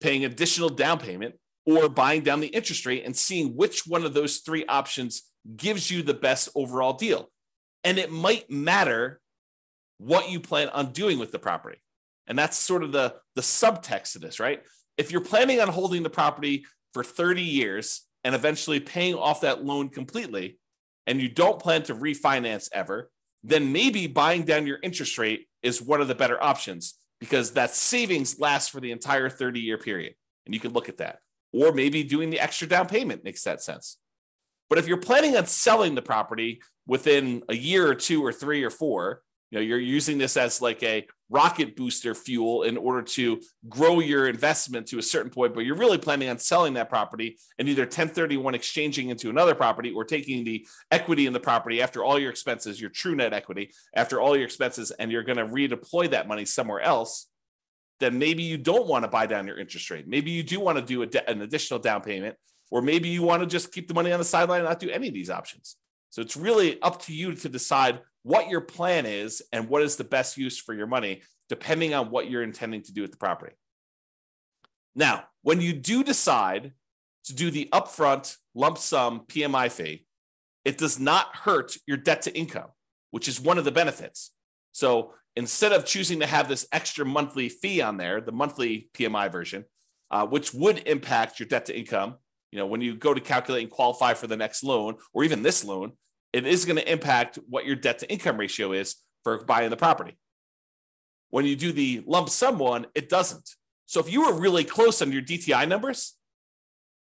paying 0.00 0.24
additional 0.24 0.70
down 0.70 0.98
payment, 0.98 1.34
or 1.66 1.90
buying 1.90 2.22
down 2.22 2.40
the 2.40 2.46
interest 2.46 2.86
rate 2.86 3.04
and 3.04 3.14
seeing 3.14 3.54
which 3.54 3.86
one 3.86 4.02
of 4.06 4.14
those 4.14 4.38
three 4.38 4.64
options 4.64 5.24
gives 5.54 5.90
you 5.90 6.02
the 6.02 6.14
best 6.14 6.48
overall 6.54 6.94
deal. 6.94 7.30
And 7.84 7.98
it 7.98 8.10
might 8.10 8.50
matter 8.50 9.20
what 9.98 10.30
you 10.30 10.40
plan 10.40 10.70
on 10.70 10.92
doing 10.92 11.18
with 11.18 11.32
the 11.32 11.38
property. 11.38 11.82
And 12.26 12.38
that's 12.38 12.56
sort 12.56 12.82
of 12.82 12.92
the, 12.92 13.16
the 13.34 13.42
subtext 13.42 14.16
of 14.16 14.22
this, 14.22 14.40
right? 14.40 14.62
If 14.96 15.10
you're 15.10 15.20
planning 15.20 15.60
on 15.60 15.68
holding 15.68 16.02
the 16.02 16.10
property 16.10 16.64
for 16.92 17.02
30 17.02 17.42
years 17.42 18.06
and 18.24 18.34
eventually 18.34 18.80
paying 18.80 19.14
off 19.14 19.40
that 19.40 19.64
loan 19.64 19.88
completely, 19.88 20.58
and 21.06 21.20
you 21.20 21.28
don't 21.28 21.58
plan 21.58 21.82
to 21.84 21.94
refinance 21.94 22.68
ever, 22.72 23.10
then 23.42 23.72
maybe 23.72 24.06
buying 24.06 24.44
down 24.44 24.66
your 24.66 24.78
interest 24.82 25.18
rate 25.18 25.48
is 25.62 25.82
one 25.82 26.00
of 26.00 26.08
the 26.08 26.14
better 26.14 26.42
options 26.42 26.94
because 27.18 27.52
that 27.52 27.74
savings 27.74 28.38
lasts 28.38 28.68
for 28.68 28.80
the 28.80 28.92
entire 28.92 29.28
30 29.28 29.60
year 29.60 29.78
period. 29.78 30.14
And 30.46 30.54
you 30.54 30.60
can 30.60 30.72
look 30.72 30.88
at 30.88 30.98
that. 30.98 31.18
Or 31.52 31.72
maybe 31.72 32.02
doing 32.02 32.30
the 32.30 32.40
extra 32.40 32.66
down 32.66 32.86
payment 32.86 33.24
makes 33.24 33.42
that 33.44 33.62
sense. 33.62 33.98
But 34.68 34.78
if 34.78 34.88
you're 34.88 34.96
planning 34.96 35.36
on 35.36 35.46
selling 35.46 35.94
the 35.94 36.02
property 36.02 36.62
within 36.86 37.42
a 37.48 37.54
year 37.54 37.86
or 37.86 37.94
two 37.94 38.24
or 38.24 38.32
three 38.32 38.64
or 38.64 38.70
four, 38.70 39.22
you 39.52 39.58
know, 39.58 39.64
you're 39.64 39.78
using 39.78 40.16
this 40.16 40.38
as 40.38 40.62
like 40.62 40.82
a 40.82 41.06
rocket 41.28 41.76
booster 41.76 42.14
fuel 42.14 42.62
in 42.62 42.78
order 42.78 43.02
to 43.02 43.38
grow 43.68 44.00
your 44.00 44.26
investment 44.26 44.86
to 44.86 44.98
a 44.98 45.02
certain 45.02 45.30
point, 45.30 45.54
but 45.54 45.66
you're 45.66 45.76
really 45.76 45.98
planning 45.98 46.30
on 46.30 46.38
selling 46.38 46.72
that 46.74 46.88
property 46.88 47.36
and 47.58 47.68
either 47.68 47.82
1031 47.82 48.54
exchanging 48.54 49.10
into 49.10 49.28
another 49.28 49.54
property 49.54 49.92
or 49.92 50.04
taking 50.04 50.42
the 50.42 50.66
equity 50.90 51.26
in 51.26 51.34
the 51.34 51.40
property 51.40 51.82
after 51.82 52.02
all 52.02 52.18
your 52.18 52.30
expenses, 52.30 52.80
your 52.80 52.88
true 52.88 53.14
net 53.14 53.34
equity, 53.34 53.70
after 53.94 54.22
all 54.22 54.34
your 54.34 54.46
expenses, 54.46 54.90
and 54.92 55.12
you're 55.12 55.22
going 55.22 55.36
to 55.36 55.46
redeploy 55.46 56.10
that 56.10 56.26
money 56.26 56.46
somewhere 56.46 56.80
else, 56.80 57.28
then 58.00 58.18
maybe 58.18 58.42
you 58.42 58.56
don't 58.56 58.86
want 58.86 59.04
to 59.04 59.08
buy 59.08 59.26
down 59.26 59.46
your 59.46 59.58
interest 59.58 59.90
rate. 59.90 60.08
Maybe 60.08 60.30
you 60.30 60.42
do 60.42 60.60
want 60.60 60.78
to 60.78 60.84
do 60.84 61.04
de- 61.04 61.30
an 61.30 61.42
additional 61.42 61.78
down 61.78 62.00
payment, 62.00 62.36
or 62.70 62.80
maybe 62.80 63.10
you 63.10 63.22
want 63.22 63.42
to 63.42 63.46
just 63.46 63.70
keep 63.70 63.86
the 63.86 63.94
money 63.94 64.12
on 64.12 64.18
the 64.18 64.24
sideline 64.24 64.60
and 64.60 64.68
not 64.68 64.80
do 64.80 64.88
any 64.88 65.08
of 65.08 65.14
these 65.14 65.28
options. 65.28 65.76
So 66.08 66.22
it's 66.22 66.38
really 66.38 66.80
up 66.80 67.02
to 67.02 67.14
you 67.14 67.34
to 67.34 67.48
decide 67.50 68.00
what 68.22 68.48
your 68.48 68.60
plan 68.60 69.06
is 69.06 69.42
and 69.52 69.68
what 69.68 69.82
is 69.82 69.96
the 69.96 70.04
best 70.04 70.36
use 70.36 70.58
for 70.58 70.74
your 70.74 70.86
money, 70.86 71.22
depending 71.48 71.94
on 71.94 72.10
what 72.10 72.30
you're 72.30 72.42
intending 72.42 72.82
to 72.82 72.92
do 72.92 73.02
with 73.02 73.10
the 73.10 73.16
property. 73.16 73.54
Now, 74.94 75.24
when 75.42 75.60
you 75.60 75.72
do 75.72 76.04
decide 76.04 76.72
to 77.24 77.34
do 77.34 77.50
the 77.50 77.68
upfront 77.72 78.36
lump 78.54 78.78
sum 78.78 79.20
PMI 79.26 79.70
fee, 79.70 80.06
it 80.64 80.78
does 80.78 80.98
not 80.98 81.34
hurt 81.34 81.76
your 81.86 81.96
debt 81.96 82.22
to 82.22 82.36
income, 82.36 82.68
which 83.10 83.28
is 83.28 83.40
one 83.40 83.58
of 83.58 83.64
the 83.64 83.72
benefits. 83.72 84.32
So 84.72 85.14
instead 85.34 85.72
of 85.72 85.84
choosing 85.84 86.20
to 86.20 86.26
have 86.26 86.48
this 86.48 86.66
extra 86.72 87.04
monthly 87.04 87.48
fee 87.48 87.80
on 87.80 87.96
there, 87.96 88.20
the 88.20 88.32
monthly 88.32 88.88
PMI 88.94 89.30
version, 89.30 89.64
uh, 90.10 90.26
which 90.26 90.52
would 90.54 90.86
impact 90.86 91.40
your 91.40 91.48
debt 91.48 91.66
to 91.66 91.76
income, 91.76 92.16
you 92.50 92.58
know, 92.58 92.66
when 92.66 92.82
you 92.82 92.94
go 92.94 93.14
to 93.14 93.20
calculate 93.20 93.62
and 93.62 93.72
qualify 93.72 94.14
for 94.14 94.26
the 94.26 94.36
next 94.36 94.62
loan 94.62 94.96
or 95.14 95.24
even 95.24 95.42
this 95.42 95.64
loan, 95.64 95.92
it 96.32 96.46
is 96.46 96.64
going 96.64 96.76
to 96.76 96.92
impact 96.92 97.38
what 97.48 97.66
your 97.66 97.76
debt 97.76 97.98
to 97.98 98.10
income 98.10 98.38
ratio 98.38 98.72
is 98.72 98.96
for 99.22 99.44
buying 99.44 99.70
the 99.70 99.76
property. 99.76 100.16
When 101.30 101.44
you 101.44 101.56
do 101.56 101.72
the 101.72 102.02
lump 102.06 102.28
sum 102.28 102.58
one, 102.58 102.86
it 102.94 103.08
doesn't. 103.08 103.50
So 103.86 104.00
if 104.00 104.10
you 104.10 104.26
were 104.26 104.34
really 104.34 104.64
close 104.64 105.02
on 105.02 105.12
your 105.12 105.22
DTI 105.22 105.68
numbers, 105.68 106.16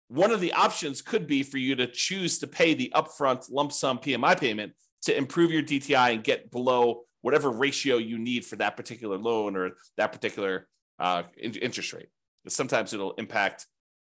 one 0.08 0.32
of 0.32 0.40
the 0.40 0.52
options 0.52 1.02
could 1.02 1.26
be 1.26 1.42
for 1.42 1.58
you 1.58 1.76
to 1.76 1.86
choose 1.86 2.38
to 2.40 2.46
pay 2.46 2.74
the 2.74 2.92
upfront 2.94 3.50
lump 3.50 3.72
sum 3.72 3.98
PMI 3.98 4.38
payment 4.38 4.72
to 5.02 5.16
improve 5.16 5.52
your 5.52 5.62
DTI 5.62 6.14
and 6.14 6.24
get 6.24 6.50
below 6.50 7.02
whatever 7.22 7.50
ratio 7.50 7.96
you 7.96 8.18
need 8.18 8.44
for 8.44 8.56
that 8.56 8.76
particular 8.76 9.16
loan 9.16 9.56
or 9.56 9.72
that 9.96 10.12
particular 10.12 10.66
uh, 10.98 11.22
interest 11.38 11.92
rate. 11.92 12.08
Because 12.42 12.56
sometimes 12.56 12.92
it'll 12.92 13.12
impact 13.12 13.66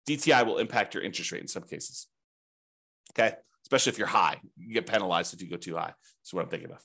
DTI 0.08 0.46
will 0.46 0.58
impact 0.58 0.94
your 0.94 1.02
interest 1.02 1.32
rate 1.32 1.42
in 1.42 1.48
some 1.48 1.62
cases. 1.62 2.08
Okay 3.12 3.34
especially 3.64 3.92
if 3.92 3.98
you're 3.98 4.06
high. 4.06 4.40
You 4.58 4.74
get 4.74 4.86
penalized 4.86 5.34
if 5.34 5.42
you 5.42 5.48
go 5.48 5.56
too 5.56 5.76
high. 5.76 5.92
That's 6.22 6.32
what 6.32 6.42
I'm 6.42 6.50
thinking 6.50 6.70
of. 6.70 6.82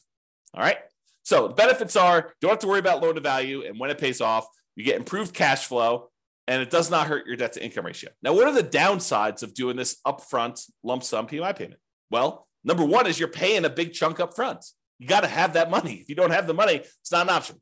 All 0.54 0.62
right. 0.62 0.78
So 1.24 1.48
the 1.48 1.54
benefits 1.56 1.96
are 1.96 2.34
don't 2.40 2.52
have 2.52 2.60
to 2.60 2.68
worry 2.68 2.80
about 2.80 3.02
loan 3.02 3.16
to 3.16 3.22
value, 3.22 3.64
and 3.66 3.80
when 3.80 3.90
it 3.90 3.98
pays 3.98 4.22
off, 4.22 4.46
you 4.76 4.84
get 4.84 4.98
improved 4.98 5.34
cash 5.34 5.66
flow, 5.66 6.10
and 6.48 6.62
it 6.62 6.70
does 6.70 6.92
not 6.92 7.08
hurt 7.08 7.26
your 7.26 7.36
debt 7.36 7.54
to 7.54 7.64
income 7.64 7.86
ratio. 7.86 8.12
Now, 8.22 8.34
what 8.34 8.48
are 8.48 8.54
the 8.54 8.64
downsides 8.64 9.42
of 9.42 9.54
doing 9.54 9.76
this 9.76 9.98
upfront 10.06 10.64
lump 10.84 11.04
sum 11.04 11.28
PMI 11.28 11.56
payment? 11.58 11.80
Well, 12.12 12.48
number 12.64 12.86
one 12.86 13.08
is 13.08 13.20
you're 13.20 13.28
paying 13.28 13.66
a 13.66 13.70
big 13.70 13.94
chunk 13.94 14.20
up 14.20 14.36
front. 14.36 14.64
You 15.00 15.08
got 15.08 15.22
to 15.22 15.28
have 15.28 15.54
that 15.54 15.72
money. 15.72 15.96
If 15.96 16.10
you 16.10 16.16
don't 16.16 16.32
have 16.32 16.48
the 16.48 16.54
money, 16.54 16.76
it's 16.76 17.12
not 17.12 17.28
an 17.28 17.36
option, 17.36 17.60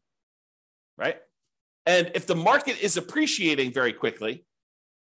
right? 0.97 1.17
And 1.85 2.11
if 2.15 2.27
the 2.27 2.35
market 2.35 2.81
is 2.81 2.97
appreciating 2.97 3.73
very 3.73 3.93
quickly 3.93 4.45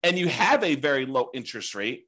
and 0.03 0.17
you 0.17 0.27
have 0.27 0.63
a 0.63 0.75
very 0.75 1.05
low 1.05 1.29
interest 1.33 1.75
rate, 1.75 2.07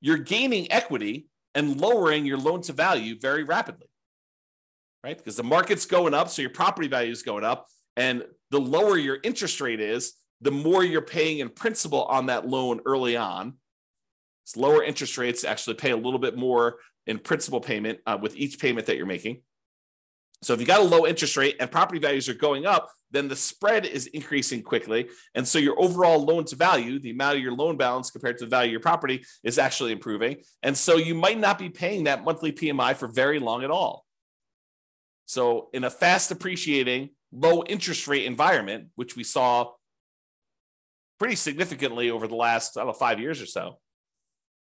you're 0.00 0.18
gaining 0.18 0.70
equity 0.72 1.26
and 1.54 1.80
lowering 1.80 2.26
your 2.26 2.38
loan 2.38 2.62
to 2.62 2.72
value 2.72 3.18
very 3.18 3.44
rapidly, 3.44 3.88
right? 5.02 5.16
Because 5.16 5.36
the 5.36 5.42
market's 5.42 5.86
going 5.86 6.14
up, 6.14 6.28
so 6.28 6.42
your 6.42 6.50
property 6.50 6.88
value 6.88 7.10
is 7.10 7.22
going 7.22 7.44
up. 7.44 7.66
And 7.96 8.24
the 8.50 8.60
lower 8.60 8.96
your 8.96 9.18
interest 9.22 9.60
rate 9.60 9.80
is, 9.80 10.14
the 10.40 10.50
more 10.50 10.84
you're 10.84 11.02
paying 11.02 11.40
in 11.40 11.48
principal 11.48 12.04
on 12.04 12.26
that 12.26 12.46
loan 12.46 12.80
early 12.86 13.16
on. 13.16 13.54
It's 14.44 14.56
lower 14.56 14.82
interest 14.82 15.18
rates 15.18 15.44
actually 15.44 15.74
pay 15.74 15.90
a 15.90 15.96
little 15.96 16.18
bit 16.18 16.36
more 16.36 16.76
in 17.06 17.18
principal 17.18 17.60
payment 17.60 17.98
uh, 18.06 18.18
with 18.20 18.36
each 18.36 18.60
payment 18.60 18.86
that 18.86 18.96
you're 18.96 19.06
making. 19.06 19.42
So 20.42 20.54
if 20.54 20.60
you 20.60 20.66
got 20.66 20.80
a 20.80 20.84
low 20.84 21.06
interest 21.06 21.36
rate 21.36 21.56
and 21.58 21.70
property 21.70 21.98
values 21.98 22.28
are 22.28 22.34
going 22.34 22.64
up, 22.64 22.90
then 23.10 23.26
the 23.26 23.34
spread 23.34 23.86
is 23.86 24.06
increasing 24.08 24.62
quickly. 24.62 25.08
And 25.34 25.46
so 25.46 25.58
your 25.58 25.80
overall 25.80 26.24
loan 26.24 26.44
to 26.46 26.56
value, 26.56 27.00
the 27.00 27.10
amount 27.10 27.36
of 27.36 27.42
your 27.42 27.54
loan 27.54 27.76
balance 27.76 28.10
compared 28.10 28.38
to 28.38 28.44
the 28.44 28.50
value 28.50 28.68
of 28.68 28.72
your 28.72 28.80
property, 28.80 29.24
is 29.42 29.58
actually 29.58 29.92
improving. 29.92 30.36
And 30.62 30.76
so 30.76 30.96
you 30.96 31.14
might 31.14 31.38
not 31.38 31.58
be 31.58 31.70
paying 31.70 32.04
that 32.04 32.24
monthly 32.24 32.52
PMI 32.52 32.94
for 32.94 33.08
very 33.08 33.38
long 33.40 33.64
at 33.64 33.70
all. 33.70 34.04
So 35.24 35.70
in 35.72 35.84
a 35.84 35.90
fast 35.90 36.30
appreciating, 36.30 37.10
low 37.32 37.64
interest 37.64 38.06
rate 38.06 38.24
environment, 38.24 38.88
which 38.94 39.16
we 39.16 39.24
saw 39.24 39.72
pretty 41.18 41.34
significantly 41.34 42.10
over 42.10 42.28
the 42.28 42.36
last, 42.36 42.76
I 42.76 42.80
don't 42.80 42.88
know, 42.88 42.92
five 42.92 43.18
years 43.18 43.42
or 43.42 43.46
so, 43.46 43.78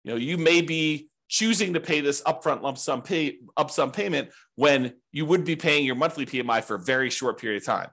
you 0.02 0.11
know, 0.11 0.16
you 0.16 0.37
may 0.37 0.62
be 0.62 1.10
choosing 1.30 1.72
to 1.74 1.80
pay 1.80 2.00
this 2.00 2.20
upfront 2.22 2.60
lump 2.60 2.76
sum 2.76 3.00
pay 3.00 3.38
up 3.56 3.70
sum 3.70 3.92
payment 3.92 4.28
when 4.56 4.92
you 5.12 5.24
would 5.24 5.44
be 5.44 5.56
paying 5.56 5.86
your 5.86 5.94
monthly 5.94 6.26
PMI 6.26 6.62
for 6.62 6.74
a 6.74 6.80
very 6.80 7.08
short 7.08 7.40
period 7.40 7.62
of 7.62 7.66
time. 7.66 7.88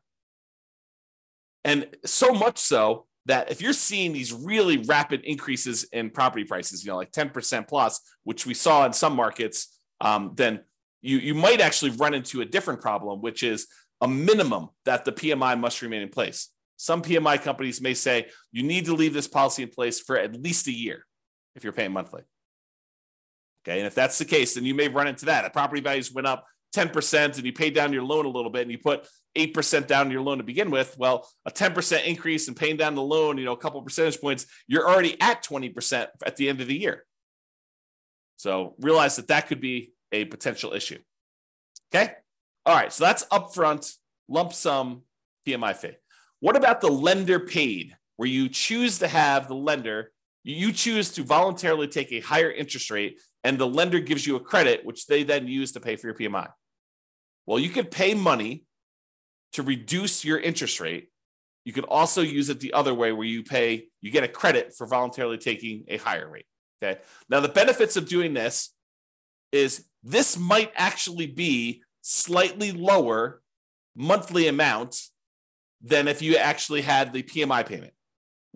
And 1.64 1.88
so 2.04 2.34
much 2.34 2.58
so 2.58 3.06
that 3.28 3.52
if 3.52 3.62
you're 3.62 3.74
seeing 3.74 4.12
these 4.12 4.34
really 4.34 4.78
rapid 4.78 5.22
increases 5.24 5.84
in 5.86 6.10
property 6.10 6.46
prices, 6.46 6.84
you 6.84 6.92
know, 6.92 6.98
like 6.98 7.12
10% 7.12 7.68
plus, 7.68 8.02
which 8.24 8.46
we 8.46 8.54
saw 8.54 8.86
in 8.86 8.94
some 8.94 9.16
markets, 9.16 9.80
um, 10.02 10.32
then 10.36 10.62
you, 11.02 11.18
you 11.18 11.36
might 11.36 11.62
actually 11.62 11.92
run 11.92 12.14
into 12.14 12.42
a 12.42 12.46
different 12.46 12.82
problem, 12.82 13.22
which 13.22 13.44
is 13.44 13.68
a 14.02 14.08
minimum 14.08 14.70
that 14.86 15.06
the 15.06 15.12
PMI 15.12 15.60
must 15.60 15.82
remain 15.82 16.02
in 16.02 16.10
place. 16.10 16.50
Some 16.78 17.02
PMI 17.02 17.42
companies 17.42 17.82
may 17.82 17.94
say 17.94 18.28
you 18.52 18.64
need 18.64 18.86
to 18.86 18.94
leave 18.94 19.14
this 19.14 19.28
policy 19.28 19.64
in 19.64 19.70
place 19.70 20.00
for 20.00 20.18
at 20.18 20.42
least 20.42 20.68
a 20.68 20.74
year 20.74 21.06
if 21.56 21.64
you're 21.64 21.74
paying 21.74 21.92
monthly. 21.92 22.22
Okay. 23.68 23.80
And 23.80 23.88
if 23.88 23.96
that's 23.96 24.18
the 24.18 24.26
case, 24.26 24.54
then 24.54 24.64
you 24.64 24.74
may 24.74 24.88
run 24.88 25.08
into 25.08 25.26
that. 25.26 25.44
If 25.46 25.54
property 25.54 25.82
values 25.82 26.14
went 26.14 26.28
up 26.28 26.46
10% 26.76 27.36
and 27.36 27.46
you 27.46 27.52
paid 27.52 27.74
down 27.74 27.92
your 27.92 28.04
loan 28.04 28.26
a 28.26 28.30
little 28.30 28.52
bit 28.52 28.62
and 28.62 28.72
you 28.72 28.78
put 28.78 29.08
8% 29.38 29.88
down 29.88 30.10
your 30.10 30.22
loan 30.22 30.38
to 30.38 30.44
begin 30.44 30.72
with, 30.72 30.96
well, 30.98 31.28
a 31.46 31.52
10% 31.52 32.06
increase 32.06 32.48
in 32.48 32.54
paying 32.54 32.78
down 32.78 32.96
the 32.96 33.02
loan, 33.02 33.38
you 33.38 33.46
know, 33.46 33.52
a 33.52 33.58
couple 33.58 33.82
percentage 33.82 34.22
points, 34.22 34.46
you're 34.68 34.88
already 34.88 35.20
at 35.20 35.44
20% 35.44 36.08
at 36.26 36.36
the 36.38 36.48
end 36.48 36.62
of 36.62 36.68
the 36.68 36.80
year. 36.80 37.06
So 38.38 38.76
realize 38.80 39.16
that 39.18 39.28
that 39.28 39.48
could 39.48 39.60
be 39.60 39.94
a 40.12 40.26
potential 40.26 40.74
issue. 40.74 41.00
Okay. 41.94 42.14
All 42.66 42.76
right. 42.76 42.94
So 42.94 43.04
that's 43.04 43.26
upfront 43.26 43.94
lump 44.30 44.54
sum 44.54 45.04
PMI 45.48 45.76
fee. 45.76 45.98
What 46.40 46.56
about 46.56 46.82
the 46.82 46.92
lender 46.92 47.40
paid, 47.40 47.96
where 48.18 48.30
you 48.30 48.48
choose 48.50 49.00
to 49.00 49.08
have 49.08 49.48
the 49.48 49.56
lender, 49.56 50.12
you 50.54 50.72
choose 50.72 51.12
to 51.14 51.24
voluntarily 51.24 51.88
take 51.88 52.12
a 52.12 52.20
higher 52.20 52.52
interest 52.52 52.90
rate 52.90 53.20
and 53.44 53.58
the 53.58 53.68
lender 53.68 54.00
gives 54.00 54.26
you 54.26 54.36
a 54.36 54.40
credit, 54.40 54.86
which 54.86 55.08
they 55.08 55.24
then 55.24 55.48
use 55.48 55.74
to 55.74 55.80
pay 55.80 55.96
for 55.96 56.08
your 56.08 56.16
PMI? 56.16 56.50
Well, 57.46 57.60
you 57.60 57.70
could 57.70 57.92
pay 57.92 58.14
money 58.14 58.64
to 59.54 59.64
reduce 59.64 60.24
your 60.24 60.40
interest 60.40 60.80
rate. 60.80 61.10
You 61.66 61.74
could 61.74 61.86
also 61.86 62.22
use 62.22 62.50
it 62.50 62.60
the 62.60 62.74
other 62.74 62.94
way 62.94 63.12
where 63.12 63.28
you 63.28 63.44
pay, 63.44 63.88
you 64.02 64.12
get 64.12 64.24
a 64.24 64.28
credit 64.28 64.74
for 64.76 64.88
voluntarily 64.88 65.38
taking 65.38 65.84
a 65.88 65.98
higher 65.98 66.30
rate. 66.30 66.46
Okay. 66.82 67.00
Now, 67.30 67.40
the 67.40 67.50
benefits 67.50 67.98
of 67.98 68.08
doing 68.08 68.34
this 68.34 68.74
is 69.52 69.86
this 70.04 70.38
might 70.38 70.72
actually 70.76 71.28
be 71.28 71.82
slightly 72.02 72.72
lower 72.72 73.42
monthly 73.96 74.48
amount 74.48 75.02
than 75.82 76.08
if 76.08 76.22
you 76.22 76.38
actually 76.38 76.82
had 76.82 77.12
the 77.12 77.24
PMI 77.24 77.66
payment. 77.66 77.94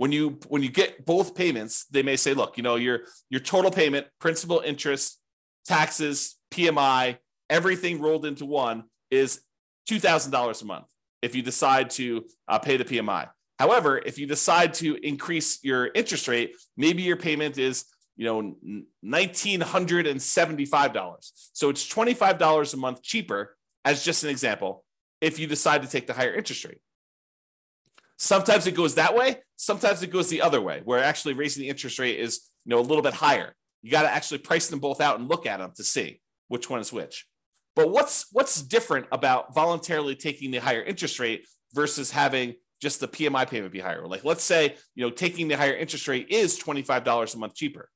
When 0.01 0.11
you 0.11 0.39
when 0.47 0.63
you 0.63 0.69
get 0.69 1.05
both 1.05 1.35
payments, 1.35 1.85
they 1.91 2.01
may 2.01 2.15
say, 2.15 2.33
look, 2.33 2.57
you 2.57 2.63
know, 2.63 2.75
your 2.75 3.01
your 3.29 3.39
total 3.39 3.69
payment, 3.69 4.07
principal, 4.17 4.59
interest, 4.65 5.19
taxes, 5.63 6.39
PMI, 6.49 7.19
everything 7.51 8.01
rolled 8.01 8.25
into 8.25 8.47
one 8.47 8.85
is 9.11 9.41
two 9.87 9.99
thousand 9.99 10.31
dollars 10.31 10.63
a 10.63 10.65
month. 10.65 10.87
If 11.21 11.35
you 11.35 11.43
decide 11.43 11.91
to 11.91 12.25
uh, 12.47 12.57
pay 12.57 12.77
the 12.77 12.83
PMI. 12.83 13.29
However, 13.59 14.01
if 14.03 14.17
you 14.17 14.25
decide 14.25 14.73
to 14.81 14.95
increase 15.07 15.63
your 15.63 15.91
interest 15.93 16.27
rate, 16.27 16.55
maybe 16.75 17.03
your 17.03 17.17
payment 17.17 17.59
is 17.59 17.85
you 18.17 18.25
know 18.25 18.55
$1975 19.05 21.31
so 21.53 21.69
it's 21.69 21.87
$25 21.87 22.73
a 22.73 22.77
month 22.77 23.03
cheaper 23.03 23.55
as 23.85 24.03
just 24.03 24.23
an 24.23 24.31
example 24.31 24.83
if 25.21 25.37
you 25.37 25.45
decide 25.45 25.83
to 25.83 25.87
take 25.87 26.07
the 26.07 26.13
higher 26.13 26.33
interest 26.33 26.65
rate 26.65 26.81
sometimes 28.21 28.67
it 28.67 28.75
goes 28.75 28.95
that 28.95 29.15
way 29.15 29.35
sometimes 29.55 30.03
it 30.03 30.11
goes 30.11 30.29
the 30.29 30.41
other 30.41 30.61
way 30.61 30.81
where 30.85 31.03
actually 31.03 31.33
raising 31.33 31.61
the 31.61 31.69
interest 31.69 31.97
rate 31.99 32.19
is 32.19 32.49
you 32.65 32.69
know 32.69 32.79
a 32.79 32.81
little 32.81 33.01
bit 33.01 33.13
higher 33.13 33.55
you 33.81 33.89
got 33.89 34.03
to 34.03 34.09
actually 34.09 34.37
price 34.37 34.67
them 34.67 34.79
both 34.79 35.01
out 35.01 35.19
and 35.19 35.27
look 35.27 35.45
at 35.45 35.57
them 35.57 35.71
to 35.75 35.83
see 35.83 36.21
which 36.47 36.69
one 36.69 36.79
is 36.79 36.93
which 36.93 37.25
but 37.75 37.89
what's 37.89 38.27
what's 38.31 38.61
different 38.61 39.07
about 39.11 39.53
voluntarily 39.55 40.15
taking 40.15 40.51
the 40.51 40.59
higher 40.59 40.83
interest 40.83 41.19
rate 41.19 41.47
versus 41.73 42.11
having 42.11 42.53
just 42.81 42.99
the 42.99 43.07
PMI 43.07 43.47
payment 43.47 43.71
be 43.71 43.79
higher. 43.79 44.07
Like 44.07 44.25
let's 44.25 44.43
say, 44.43 44.75
you 44.95 45.03
know, 45.05 45.11
taking 45.11 45.47
the 45.47 45.55
higher 45.55 45.75
interest 45.75 46.07
rate 46.07 46.27
is 46.29 46.59
$25 46.59 47.35
a 47.35 47.37
month 47.37 47.55
cheaper. 47.55 47.89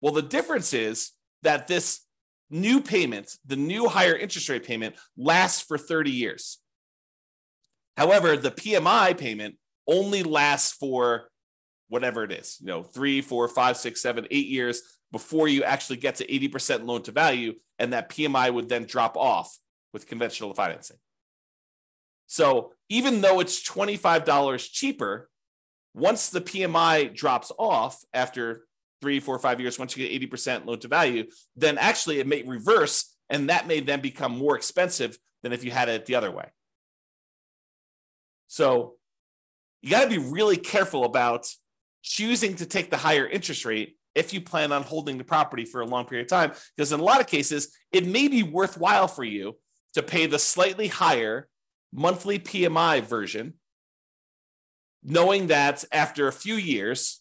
Well, 0.00 0.12
the 0.12 0.22
difference 0.22 0.72
is 0.72 1.10
that 1.42 1.66
this 1.66 2.00
new 2.50 2.80
payment, 2.80 3.36
the 3.44 3.56
new 3.56 3.88
higher 3.88 4.16
interest 4.16 4.48
rate 4.48 4.64
payment, 4.64 4.94
lasts 5.16 5.62
for 5.62 5.76
30 5.76 6.12
years. 6.12 6.58
However, 7.96 8.36
the 8.36 8.50
PMI 8.50 9.16
payment 9.16 9.56
only 9.86 10.22
lasts 10.22 10.72
for 10.72 11.28
whatever 11.88 12.24
it 12.24 12.32
is, 12.32 12.58
you 12.60 12.66
know, 12.66 12.82
three, 12.82 13.20
four, 13.20 13.46
five, 13.48 13.76
six, 13.76 14.00
seven, 14.00 14.26
eight 14.30 14.46
years 14.46 14.82
before 15.12 15.46
you 15.46 15.62
actually 15.62 15.96
get 15.96 16.16
to 16.16 16.26
80% 16.26 16.86
loan 16.86 17.02
to 17.02 17.12
value. 17.12 17.54
And 17.78 17.92
that 17.92 18.08
PMI 18.08 18.52
would 18.52 18.68
then 18.68 18.84
drop 18.84 19.16
off 19.16 19.56
with 19.92 20.08
conventional 20.08 20.54
financing. 20.54 20.96
So 22.26 22.72
even 22.88 23.20
though 23.20 23.40
it's 23.40 23.62
$25 23.68 24.72
cheaper, 24.72 25.28
once 25.94 26.30
the 26.30 26.40
PMI 26.40 27.14
drops 27.14 27.52
off 27.58 28.02
after 28.12 28.66
three, 29.00 29.20
four, 29.20 29.38
five 29.38 29.60
years, 29.60 29.78
once 29.78 29.96
you 29.96 30.08
get 30.08 30.30
80% 30.30 30.66
loan 30.66 30.80
to 30.80 30.88
value, 30.88 31.26
then 31.56 31.78
actually 31.78 32.18
it 32.18 32.26
may 32.26 32.42
reverse 32.42 33.14
and 33.30 33.48
that 33.50 33.66
may 33.66 33.80
then 33.80 34.00
become 34.00 34.36
more 34.36 34.56
expensive 34.56 35.16
than 35.42 35.52
if 35.52 35.64
you 35.64 35.70
had 35.70 35.88
it 35.88 36.06
the 36.06 36.14
other 36.14 36.30
way. 36.30 36.46
So 38.46 38.94
you 39.82 39.90
got 39.90 40.04
to 40.04 40.08
be 40.10 40.18
really 40.18 40.56
careful 40.56 41.04
about 41.04 41.46
choosing 42.02 42.56
to 42.56 42.66
take 42.66 42.90
the 42.90 42.96
higher 42.96 43.26
interest 43.26 43.64
rate 43.64 43.96
if 44.14 44.32
you 44.32 44.40
plan 44.40 44.72
on 44.72 44.82
holding 44.82 45.18
the 45.18 45.24
property 45.24 45.64
for 45.64 45.80
a 45.80 45.86
long 45.86 46.06
period 46.06 46.24
of 46.24 46.30
time. 46.30 46.52
Because 46.76 46.92
in 46.92 47.00
a 47.00 47.04
lot 47.04 47.20
of 47.20 47.26
cases, 47.26 47.76
it 47.92 48.06
may 48.06 48.28
be 48.28 48.42
worthwhile 48.42 49.08
for 49.08 49.24
you 49.24 49.56
to 49.94 50.02
pay 50.02 50.26
the 50.26 50.38
slightly 50.38 50.88
higher 50.88 51.48
monthly 51.92 52.38
PMI 52.38 53.02
version, 53.02 53.54
knowing 55.02 55.48
that 55.48 55.84
after 55.92 56.28
a 56.28 56.32
few 56.32 56.54
years, 56.54 57.20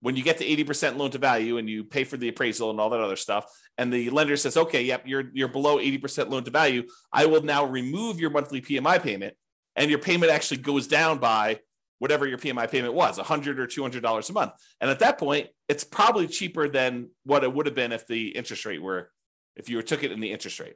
when 0.00 0.16
you 0.16 0.22
get 0.22 0.38
to 0.38 0.46
80% 0.46 0.96
loan 0.96 1.10
to 1.10 1.18
value 1.18 1.58
and 1.58 1.68
you 1.68 1.84
pay 1.84 2.04
for 2.04 2.16
the 2.16 2.28
appraisal 2.28 2.70
and 2.70 2.80
all 2.80 2.90
that 2.90 3.00
other 3.00 3.16
stuff, 3.16 3.44
and 3.76 3.92
the 3.92 4.10
lender 4.10 4.36
says, 4.36 4.56
okay, 4.56 4.82
yep, 4.82 5.02
you're 5.06 5.24
you're 5.34 5.48
below 5.48 5.78
80% 5.78 6.30
loan 6.30 6.44
to 6.44 6.50
value, 6.50 6.84
I 7.12 7.26
will 7.26 7.42
now 7.42 7.64
remove 7.64 8.18
your 8.18 8.30
monthly 8.30 8.62
PMI 8.62 9.02
payment, 9.02 9.34
and 9.80 9.88
your 9.88 9.98
payment 9.98 10.30
actually 10.30 10.58
goes 10.58 10.86
down 10.86 11.18
by 11.18 11.58
whatever 12.00 12.26
your 12.26 12.36
PMI 12.36 12.70
payment 12.70 12.92
was, 12.92 13.16
100 13.16 13.58
or 13.58 13.66
$200 13.66 14.30
a 14.30 14.32
month. 14.34 14.52
And 14.78 14.90
at 14.90 14.98
that 14.98 15.18
point, 15.18 15.48
it's 15.70 15.84
probably 15.84 16.28
cheaper 16.28 16.68
than 16.68 17.08
what 17.24 17.44
it 17.44 17.52
would 17.52 17.64
have 17.64 17.74
been 17.74 17.90
if 17.90 18.06
the 18.06 18.28
interest 18.28 18.66
rate 18.66 18.82
were, 18.82 19.10
if 19.56 19.70
you 19.70 19.80
took 19.82 20.04
it 20.04 20.12
in 20.12 20.20
the 20.20 20.32
interest 20.32 20.60
rate. 20.60 20.74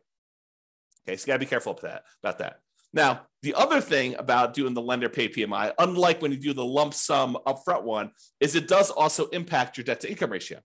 Okay, 1.07 1.19
so 1.19 1.25
you 1.25 1.27
gotta 1.27 1.38
be 1.38 1.45
careful 1.45 1.73
about 1.73 1.83
that, 1.83 2.03
about 2.23 2.38
that. 2.38 2.61
Now, 2.95 3.27
the 3.43 3.53
other 3.53 3.83
thing 3.83 4.14
about 4.19 4.55
doing 4.55 4.73
the 4.73 4.81
lender 4.81 5.11
pay 5.11 5.29
PMI, 5.29 5.75
unlike 5.79 6.23
when 6.23 6.33
you 6.33 6.38
do 6.38 6.55
the 6.55 6.64
lump 6.64 6.95
sum 6.95 7.37
upfront 7.47 7.83
one, 7.83 8.11
is 8.40 8.55
it 8.55 8.69
does 8.69 8.90
also 8.90 9.27
impact 9.27 9.77
your 9.77 9.85
debt 9.85 10.01
to 10.01 10.11
income 10.11 10.33
ratio 10.33 10.61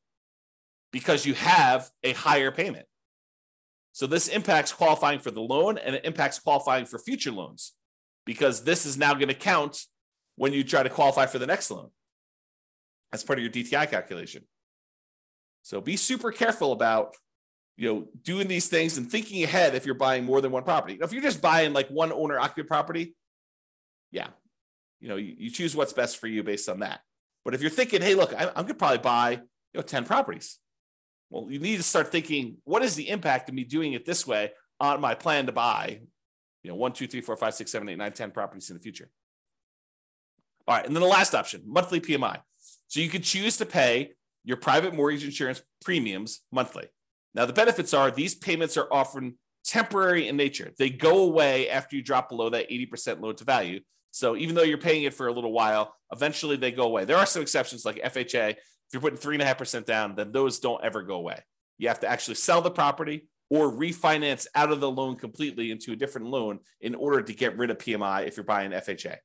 because 0.94 1.26
you 1.26 1.34
have 1.34 1.90
a 2.04 2.14
higher 2.14 2.52
payment. 2.52 2.86
So 3.92 4.08
this 4.08 4.30
impacts 4.30 4.72
qualifying 4.72 5.20
for 5.20 5.32
the 5.32 5.42
loan 5.42 5.78
and 5.78 5.94
it 5.94 6.06
impacts 6.06 6.40
qualifying 6.40 6.86
for 6.86 7.00
future 7.00 7.32
loans 7.32 7.74
because 8.30 8.64
this 8.64 8.86
is 8.86 8.96
now 8.96 9.16
going 9.16 9.28
to 9.28 9.34
count 9.34 9.86
when 10.36 10.54
you 10.54 10.64
try 10.64 10.84
to 10.84 10.90
qualify 10.92 11.26
for 11.26 11.40
the 11.40 11.48
next 11.48 11.72
loan 11.72 11.90
as 13.12 13.24
part 13.24 13.40
of 13.40 13.44
your 13.44 13.52
DTI 13.52 13.90
calculation. 13.90 14.44
So 15.64 15.82
be 15.82 15.98
super 15.98 16.32
careful 16.32 16.72
about 16.72 17.16
you 17.76 17.92
know, 17.92 18.08
doing 18.22 18.48
these 18.48 18.68
things 18.68 19.00
and 19.00 19.10
thinking 19.10 19.44
ahead 19.44 19.74
if 19.74 19.84
you're 19.84 19.96
buying 19.96 20.26
more 20.26 20.42
than 20.42 20.52
one 20.52 20.62
property. 20.62 20.96
Now, 20.96 21.06
if 21.06 21.12
you're 21.12 21.24
just 21.24 21.42
buying 21.42 21.74
like 21.74 21.90
one 21.90 22.12
owner 22.12 22.38
occupied 22.38 22.68
property, 22.68 23.16
yeah, 24.12 24.28
you 25.00 25.10
know, 25.10 25.16
you, 25.16 25.34
you, 25.36 25.50
choose 25.50 25.76
what's 25.76 25.94
best 25.94 26.18
for 26.18 26.28
you 26.28 26.44
based 26.44 26.70
on 26.70 26.82
that. 26.82 27.00
But 27.44 27.56
if 27.56 27.62
you're 27.62 27.72
thinking, 27.72 28.04
hey, 28.04 28.14
look, 28.14 28.32
I, 28.32 28.52
I'm 28.56 28.68
to 28.68 28.76
probably 28.76 29.00
buy, 29.00 29.32
you 29.32 29.40
know, 29.74 29.82
10 29.82 30.06
properties. 30.06 30.60
Well, 31.32 31.48
you 31.50 31.58
need 31.58 31.78
to 31.78 31.84
start 31.84 32.12
thinking, 32.12 32.58
what 32.64 32.84
is 32.84 32.94
the 32.94 33.10
impact 33.10 33.50
of 33.50 33.56
me 33.56 33.64
doing 33.64 33.94
it 33.94 34.06
this 34.06 34.28
way 34.28 34.52
on 34.80 35.02
my 35.02 35.16
plan 35.16 35.48
to 35.48 35.52
buy, 35.52 36.02
you 36.64 36.70
know, 36.70 36.76
one, 36.76 36.92
two, 36.92 37.08
three, 37.08 37.22
four, 37.22 37.38
five, 37.38 37.54
six, 37.54 37.72
seven, 37.72 37.90
eight, 37.90 37.98
nine, 37.98 38.12
10 38.12 38.32
properties 38.32 38.70
in 38.70 38.76
the 38.76 38.82
future? 38.82 39.10
All 40.68 40.76
right. 40.76 40.86
And 40.86 40.96
then 40.96 41.02
the 41.02 41.08
last 41.08 41.34
option, 41.34 41.64
monthly 41.66 42.00
PMI. 42.00 42.40
So 42.88 43.00
you 43.00 43.10
could 43.10 43.24
choose 43.24 43.58
to 43.58 43.66
pay 43.66 44.12
your 44.44 44.58
private 44.58 44.94
mortgage 44.94 45.24
insurance 45.24 45.62
premiums 45.84 46.42
monthly. 46.52 46.88
Now, 47.34 47.46
the 47.46 47.54
benefits 47.54 47.94
are 47.94 48.12
these 48.12 48.36
payments 48.36 48.78
are 48.78 48.88
often 48.92 49.38
temporary 49.64 50.28
in 50.28 50.36
nature. 50.36 50.72
They 50.78 50.90
go 50.90 51.24
away 51.24 51.70
after 51.70 51.96
you 51.96 52.02
drop 52.02 52.30
below 52.30 52.50
that 52.50 52.70
80% 52.70 53.22
loan 53.22 53.36
to 53.36 53.44
value. 53.44 53.82
So 54.12 54.36
even 54.36 54.56
though 54.56 54.64
you're 54.64 54.80
paying 54.80 55.04
it 55.04 55.14
for 55.14 55.28
a 55.28 55.32
little 55.32 55.52
while, 55.52 55.94
eventually 56.12 56.56
they 56.56 56.72
go 56.72 56.84
away. 56.84 57.06
There 57.06 57.18
are 57.18 57.26
some 57.26 57.42
exceptions 57.42 57.86
like 57.86 57.98
FHA. 57.98 58.52
If 58.52 58.58
you're 58.94 59.02
putting 59.02 59.20
three 59.20 59.36
and 59.36 59.44
a 59.44 59.46
half 59.46 59.60
percent 59.60 59.86
down, 59.86 60.16
then 60.16 60.32
those 60.32 60.60
don't 60.60 60.84
ever 60.84 61.04
go 61.04 61.16
away. 61.16 61.40
You 61.78 61.90
have 61.90 62.00
to 62.00 62.08
actually 62.08 62.36
sell 62.36 62.62
the 62.62 62.72
property 62.72 63.28
or 63.50 63.72
refinance 63.72 64.48
out 64.56 64.72
of 64.72 64.80
the 64.80 64.90
loan 64.90 65.16
completely 65.16 65.72
into 65.72 65.92
a 65.92 65.96
different 65.96 66.28
loan 66.28 66.60
in 66.82 66.96
order 66.96 67.22
to 67.22 67.34
get 67.34 67.58
rid 67.58 67.70
of 67.70 67.78
PMI 67.78 68.28
if 68.28 68.38
you're 68.38 68.44
buying 68.44 68.72
FHA. 68.72 69.18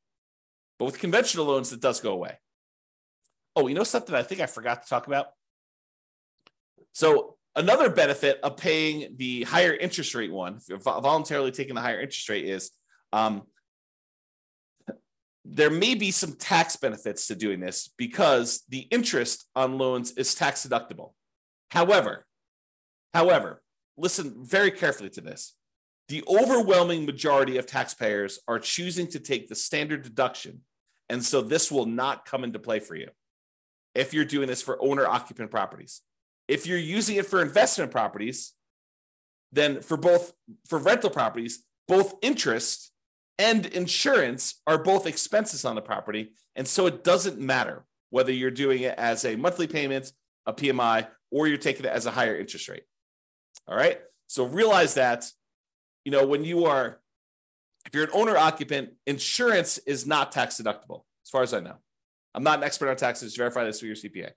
But 0.79 0.87
with 0.87 0.99
conventional 0.99 1.47
loans, 1.47 1.73
it 1.73 1.81
does 1.81 2.01
go 2.01 2.13
away. 2.13 2.39
Oh, 3.55 3.67
you 3.69 3.75
know 3.75 3.85
something 3.85 4.15
I 4.15 4.23
think 4.23 4.41
I 4.41 4.47
forgot 4.47 4.83
to 4.83 4.89
talk 4.89 5.07
about? 5.07 5.27
So 6.93 7.37
Another 7.57 7.89
benefit 7.89 8.41
of 8.43 8.57
paying 8.57 9.15
the 9.17 9.45
higher 9.45 9.73
interest 9.73 10.15
rate 10.17 10.33
one, 10.33 10.59
voluntarily 10.81 11.53
taking 11.53 11.77
the 11.77 11.81
higher 11.81 12.01
interest 12.01 12.29
rate, 12.29 12.47
is 12.47 12.73
um, 13.13 13.43
there 15.45 15.71
may 15.71 15.95
be 15.95 16.11
some 16.11 16.33
tax 16.33 16.75
benefits 16.75 17.29
to 17.29 17.37
doing 17.37 17.61
this 17.61 17.93
because 17.97 18.65
the 18.71 18.81
interest 18.91 19.49
on 19.55 19.79
loans 19.79 20.13
is 20.13 20.35
tax 20.35 20.67
deductible. 20.67 21.13
However, 21.71 22.27
however, 23.13 23.63
listen 23.97 24.35
very 24.45 24.71
carefully 24.71 25.11
to 25.11 25.21
this. 25.21 25.55
The 26.09 26.23
overwhelming 26.29 27.07
majority 27.07 27.57
of 27.57 27.67
taxpayers 27.67 28.39
are 28.47 28.59
choosing 28.59 29.07
to 29.09 29.21
take 29.21 29.49
the 29.49 29.55
standard 29.55 30.03
deduction. 30.03 30.61
And 31.09 31.25
so 31.25 31.41
this 31.41 31.71
will 31.71 31.87
not 31.87 32.27
come 32.27 32.45
into 32.45 32.59
play 32.59 32.81
for 32.81 32.95
you 32.95 33.09
if 33.95 34.13
you're 34.13 34.25
doing 34.25 34.49
this 34.49 34.63
for 34.63 34.83
owner 34.83 35.07
occupant 35.07 35.51
properties. 35.51 36.03
If 36.49 36.67
you're 36.67 36.79
using 36.79 37.17
it 37.17 37.27
for 37.27 37.41
investment 37.41 37.91
properties, 37.91 38.53
then 39.53 39.81
for 39.81 39.97
both 39.97 40.33
for 40.69 40.79
rental 40.79 41.11
properties, 41.11 41.65
both 41.87 42.15
interest 42.23 42.91
and 43.39 43.67
insurance 43.67 44.61
are 44.67 44.79
both 44.79 45.07
expenses 45.07 45.65
on 45.65 45.75
the 45.75 45.83
property. 45.83 46.33
And 46.57 46.67
so 46.67 46.87
it 46.87 47.05
doesn't 47.05 47.39
matter 47.39 47.85
whether 48.11 48.33
you're 48.33 48.51
doing 48.51 48.83
it 48.83 48.97
as 48.99 49.25
a 49.25 49.37
monthly 49.37 49.67
payment, 49.67 50.13
a 50.47 50.53
PMI, 50.53 51.09
or 51.31 51.49
you're 51.49 51.57
taking 51.57 51.85
it 51.85 51.93
as 51.93 52.07
a 52.07 52.11
higher 52.11 52.37
interest 52.37 52.69
rate. 52.69 52.85
All 53.67 53.77
right. 53.77 53.99
So 54.27 54.45
realize 54.45 54.95
that, 54.95 55.31
you 56.05 56.13
know, 56.13 56.27
when 56.27 56.45
you 56.45 56.67
are, 56.67 57.01
if 57.87 57.95
you're 57.95 58.05
an 58.05 58.11
owner 58.13 58.37
occupant, 58.37 58.91
insurance 59.07 59.79
is 59.79 60.07
not 60.07 60.33
tax 60.33 60.61
deductible, 60.61 61.03
as 61.25 61.31
far 61.31 61.43
as 61.43 61.55
I 61.55 61.61
know. 61.61 61.77
I'm 62.35 62.43
not 62.43 62.59
an 62.59 62.65
expert 62.65 62.89
on 62.89 62.97
taxes. 62.97 63.37
Verify 63.37 63.65
this 63.65 63.81
with 63.83 63.89
your 63.89 64.11
CPA. 64.11 64.31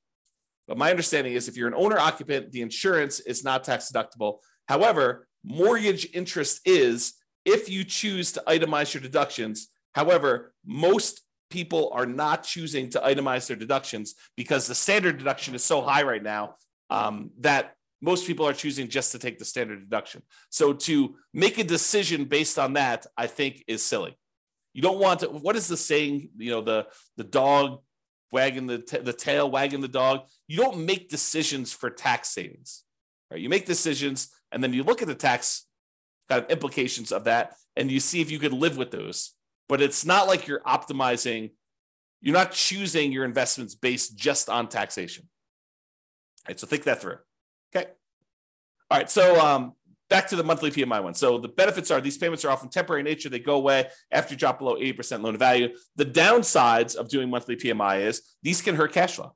But 0.67 0.77
my 0.77 0.91
understanding 0.91 1.33
is 1.33 1.47
if 1.47 1.55
you're 1.55 1.67
an 1.67 1.73
owner 1.73 1.97
occupant, 1.97 2.51
the 2.51 2.61
insurance 2.61 3.19
is 3.21 3.43
not 3.43 3.63
tax 3.63 3.91
deductible. 3.91 4.39
However, 4.67 5.27
mortgage 5.43 6.07
interest 6.13 6.61
is 6.65 7.13
if 7.45 7.69
you 7.69 7.85
choose 7.85 8.33
to 8.33 8.43
itemize 8.47 8.93
your 8.93 9.01
deductions. 9.01 9.69
However, 9.93 10.53
most 10.65 11.21
people 11.49 11.89
are 11.93 12.05
not 12.05 12.43
choosing 12.43 12.89
to 12.89 12.99
itemize 12.99 13.47
their 13.47 13.55
deductions 13.55 14.15
because 14.35 14.67
the 14.67 14.75
standard 14.75 15.17
deduction 15.17 15.55
is 15.55 15.63
so 15.63 15.81
high 15.81 16.03
right 16.03 16.21
now 16.21 16.55
um, 16.89 17.31
that 17.39 17.76
most 18.01 18.27
people 18.27 18.47
are 18.47 18.53
choosing 18.53 18.87
just 18.87 19.11
to 19.11 19.19
take 19.19 19.39
the 19.39 19.45
standard 19.45 19.79
deduction. 19.79 20.21
So 20.49 20.73
to 20.73 21.15
make 21.33 21.57
a 21.57 21.63
decision 21.63 22.25
based 22.25 22.59
on 22.59 22.73
that, 22.73 23.05
I 23.17 23.27
think 23.27 23.63
is 23.67 23.83
silly. 23.83 24.17
You 24.73 24.81
don't 24.81 24.99
want 24.99 25.21
to. 25.21 25.27
What 25.27 25.55
is 25.55 25.67
the 25.67 25.77
saying? 25.77 26.29
You 26.37 26.51
know, 26.51 26.61
the 26.61 26.87
the 27.15 27.23
dog 27.23 27.79
wagging 28.31 28.67
the 28.67 28.79
t- 28.79 28.99
the 28.99 29.13
tail, 29.13 29.49
wagging 29.49 29.81
the 29.81 29.87
dog. 29.87 30.27
You 30.47 30.57
don't 30.57 30.85
make 30.85 31.09
decisions 31.09 31.73
for 31.73 31.89
tax 31.89 32.29
savings, 32.29 32.83
right? 33.31 33.39
You 33.39 33.49
make 33.49 33.65
decisions, 33.65 34.29
and 34.51 34.63
then 34.63 34.73
you 34.73 34.83
look 34.83 35.01
at 35.01 35.07
the 35.07 35.15
tax 35.15 35.65
kind 36.29 36.43
of 36.43 36.51
implications 36.51 37.11
of 37.11 37.23
that, 37.23 37.55
and 37.75 37.91
you 37.91 37.99
see 37.99 38.21
if 38.21 38.29
you 38.29 38.37
could 38.37 38.53
live 38.53 38.77
with 38.77 38.91
those. 38.91 39.33
But 39.67 39.81
it's 39.81 40.05
not 40.05 40.27
like 40.27 40.47
you're 40.47 40.61
optimizing. 40.61 41.51
You're 42.21 42.35
not 42.35 42.51
choosing 42.51 43.11
your 43.11 43.25
investments 43.25 43.75
based 43.75 44.15
just 44.15 44.49
on 44.49 44.69
taxation. 44.69 45.27
Right, 46.47 46.59
so 46.59 46.67
think 46.67 46.83
that 46.83 47.01
through. 47.01 47.17
Okay. 47.75 47.89
All 48.89 48.97
right. 48.97 49.09
So 49.09 49.39
um, 49.39 49.73
back 50.09 50.27
to 50.29 50.35
the 50.35 50.43
monthly 50.43 50.71
PMI 50.71 51.03
one. 51.03 51.13
So 51.13 51.37
the 51.37 51.47
benefits 51.47 51.91
are 51.91 51.99
these 52.01 52.17
payments 52.17 52.45
are 52.45 52.49
often 52.49 52.69
temporary 52.69 53.01
in 53.01 53.05
nature. 53.05 53.29
They 53.29 53.39
go 53.39 53.55
away 53.55 53.87
after 54.11 54.33
you 54.33 54.37
drop 54.37 54.59
below 54.59 54.75
80% 54.75 55.21
loan 55.21 55.37
value. 55.37 55.69
The 55.95 56.05
downsides 56.05 56.95
of 56.95 57.09
doing 57.09 57.29
monthly 57.29 57.55
PMI 57.55 58.01
is 58.01 58.21
these 58.43 58.61
can 58.61 58.75
hurt 58.75 58.93
cash 58.93 59.15
flow. 59.15 59.33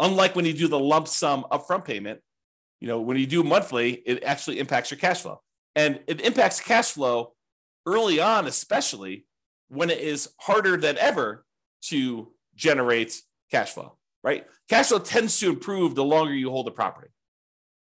Unlike 0.00 0.36
when 0.36 0.44
you 0.44 0.52
do 0.52 0.68
the 0.68 0.78
lump 0.78 1.08
sum 1.08 1.46
upfront 1.50 1.84
payment, 1.84 2.20
you 2.80 2.88
know, 2.88 3.00
when 3.00 3.16
you 3.16 3.26
do 3.26 3.42
monthly, 3.42 3.92
it 3.92 4.22
actually 4.24 4.58
impacts 4.58 4.90
your 4.90 4.98
cash 4.98 5.22
flow. 5.22 5.40
And 5.74 6.00
it 6.06 6.20
impacts 6.20 6.60
cash 6.60 6.92
flow 6.92 7.32
early 7.86 8.20
on, 8.20 8.46
especially 8.46 9.26
when 9.68 9.90
it 9.90 9.98
is 9.98 10.30
harder 10.38 10.76
than 10.76 10.98
ever 10.98 11.44
to 11.82 12.32
generate 12.54 13.20
cash 13.50 13.70
flow, 13.70 13.96
right? 14.22 14.46
Cash 14.68 14.88
flow 14.88 14.98
tends 14.98 15.38
to 15.40 15.48
improve 15.48 15.94
the 15.94 16.04
longer 16.04 16.34
you 16.34 16.50
hold 16.50 16.68
a 16.68 16.70
property. 16.70 17.08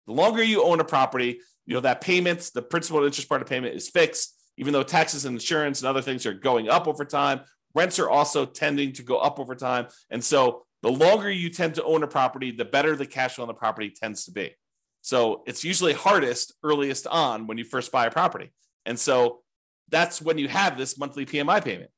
The 0.07 0.13
longer 0.13 0.41
you 0.41 0.63
own 0.63 0.79
a 0.79 0.85
property, 0.85 1.41
you 1.65 1.73
know 1.73 1.81
that 1.81 2.01
payments, 2.01 2.49
the 2.49 2.61
principal 2.61 2.99
and 2.99 3.07
interest 3.07 3.29
part 3.29 3.41
of 3.41 3.47
payment 3.47 3.75
is 3.75 3.89
fixed, 3.89 4.35
even 4.57 4.73
though 4.73 4.83
taxes 4.83 5.25
and 5.25 5.35
insurance 5.35 5.81
and 5.81 5.87
other 5.87 6.01
things 6.01 6.25
are 6.25 6.33
going 6.33 6.69
up 6.69 6.87
over 6.87 7.05
time. 7.05 7.41
Rents 7.75 7.99
are 7.99 8.09
also 8.09 8.45
tending 8.45 8.93
to 8.93 9.03
go 9.03 9.17
up 9.17 9.39
over 9.39 9.53
time. 9.53 9.87
And 10.09 10.23
so 10.23 10.65
the 10.81 10.91
longer 10.91 11.29
you 11.29 11.49
tend 11.49 11.75
to 11.75 11.83
own 11.83 12.03
a 12.03 12.07
property, 12.07 12.51
the 12.51 12.65
better 12.65 12.95
the 12.95 13.05
cash 13.05 13.35
flow 13.35 13.43
on 13.43 13.47
the 13.47 13.53
property 13.53 13.89
tends 13.89 14.25
to 14.25 14.31
be. 14.31 14.55
So 15.01 15.43
it's 15.45 15.63
usually 15.63 15.93
hardest 15.93 16.53
earliest 16.63 17.05
on 17.07 17.47
when 17.47 17.57
you 17.57 17.63
first 17.63 17.91
buy 17.91 18.05
a 18.05 18.11
property. 18.11 18.51
And 18.85 18.97
so 18.97 19.41
that's 19.89 20.21
when 20.21 20.37
you 20.37 20.47
have 20.47 20.77
this 20.77 20.97
monthly 20.97 21.25
PMI 21.25 21.63
payment, 21.63 21.91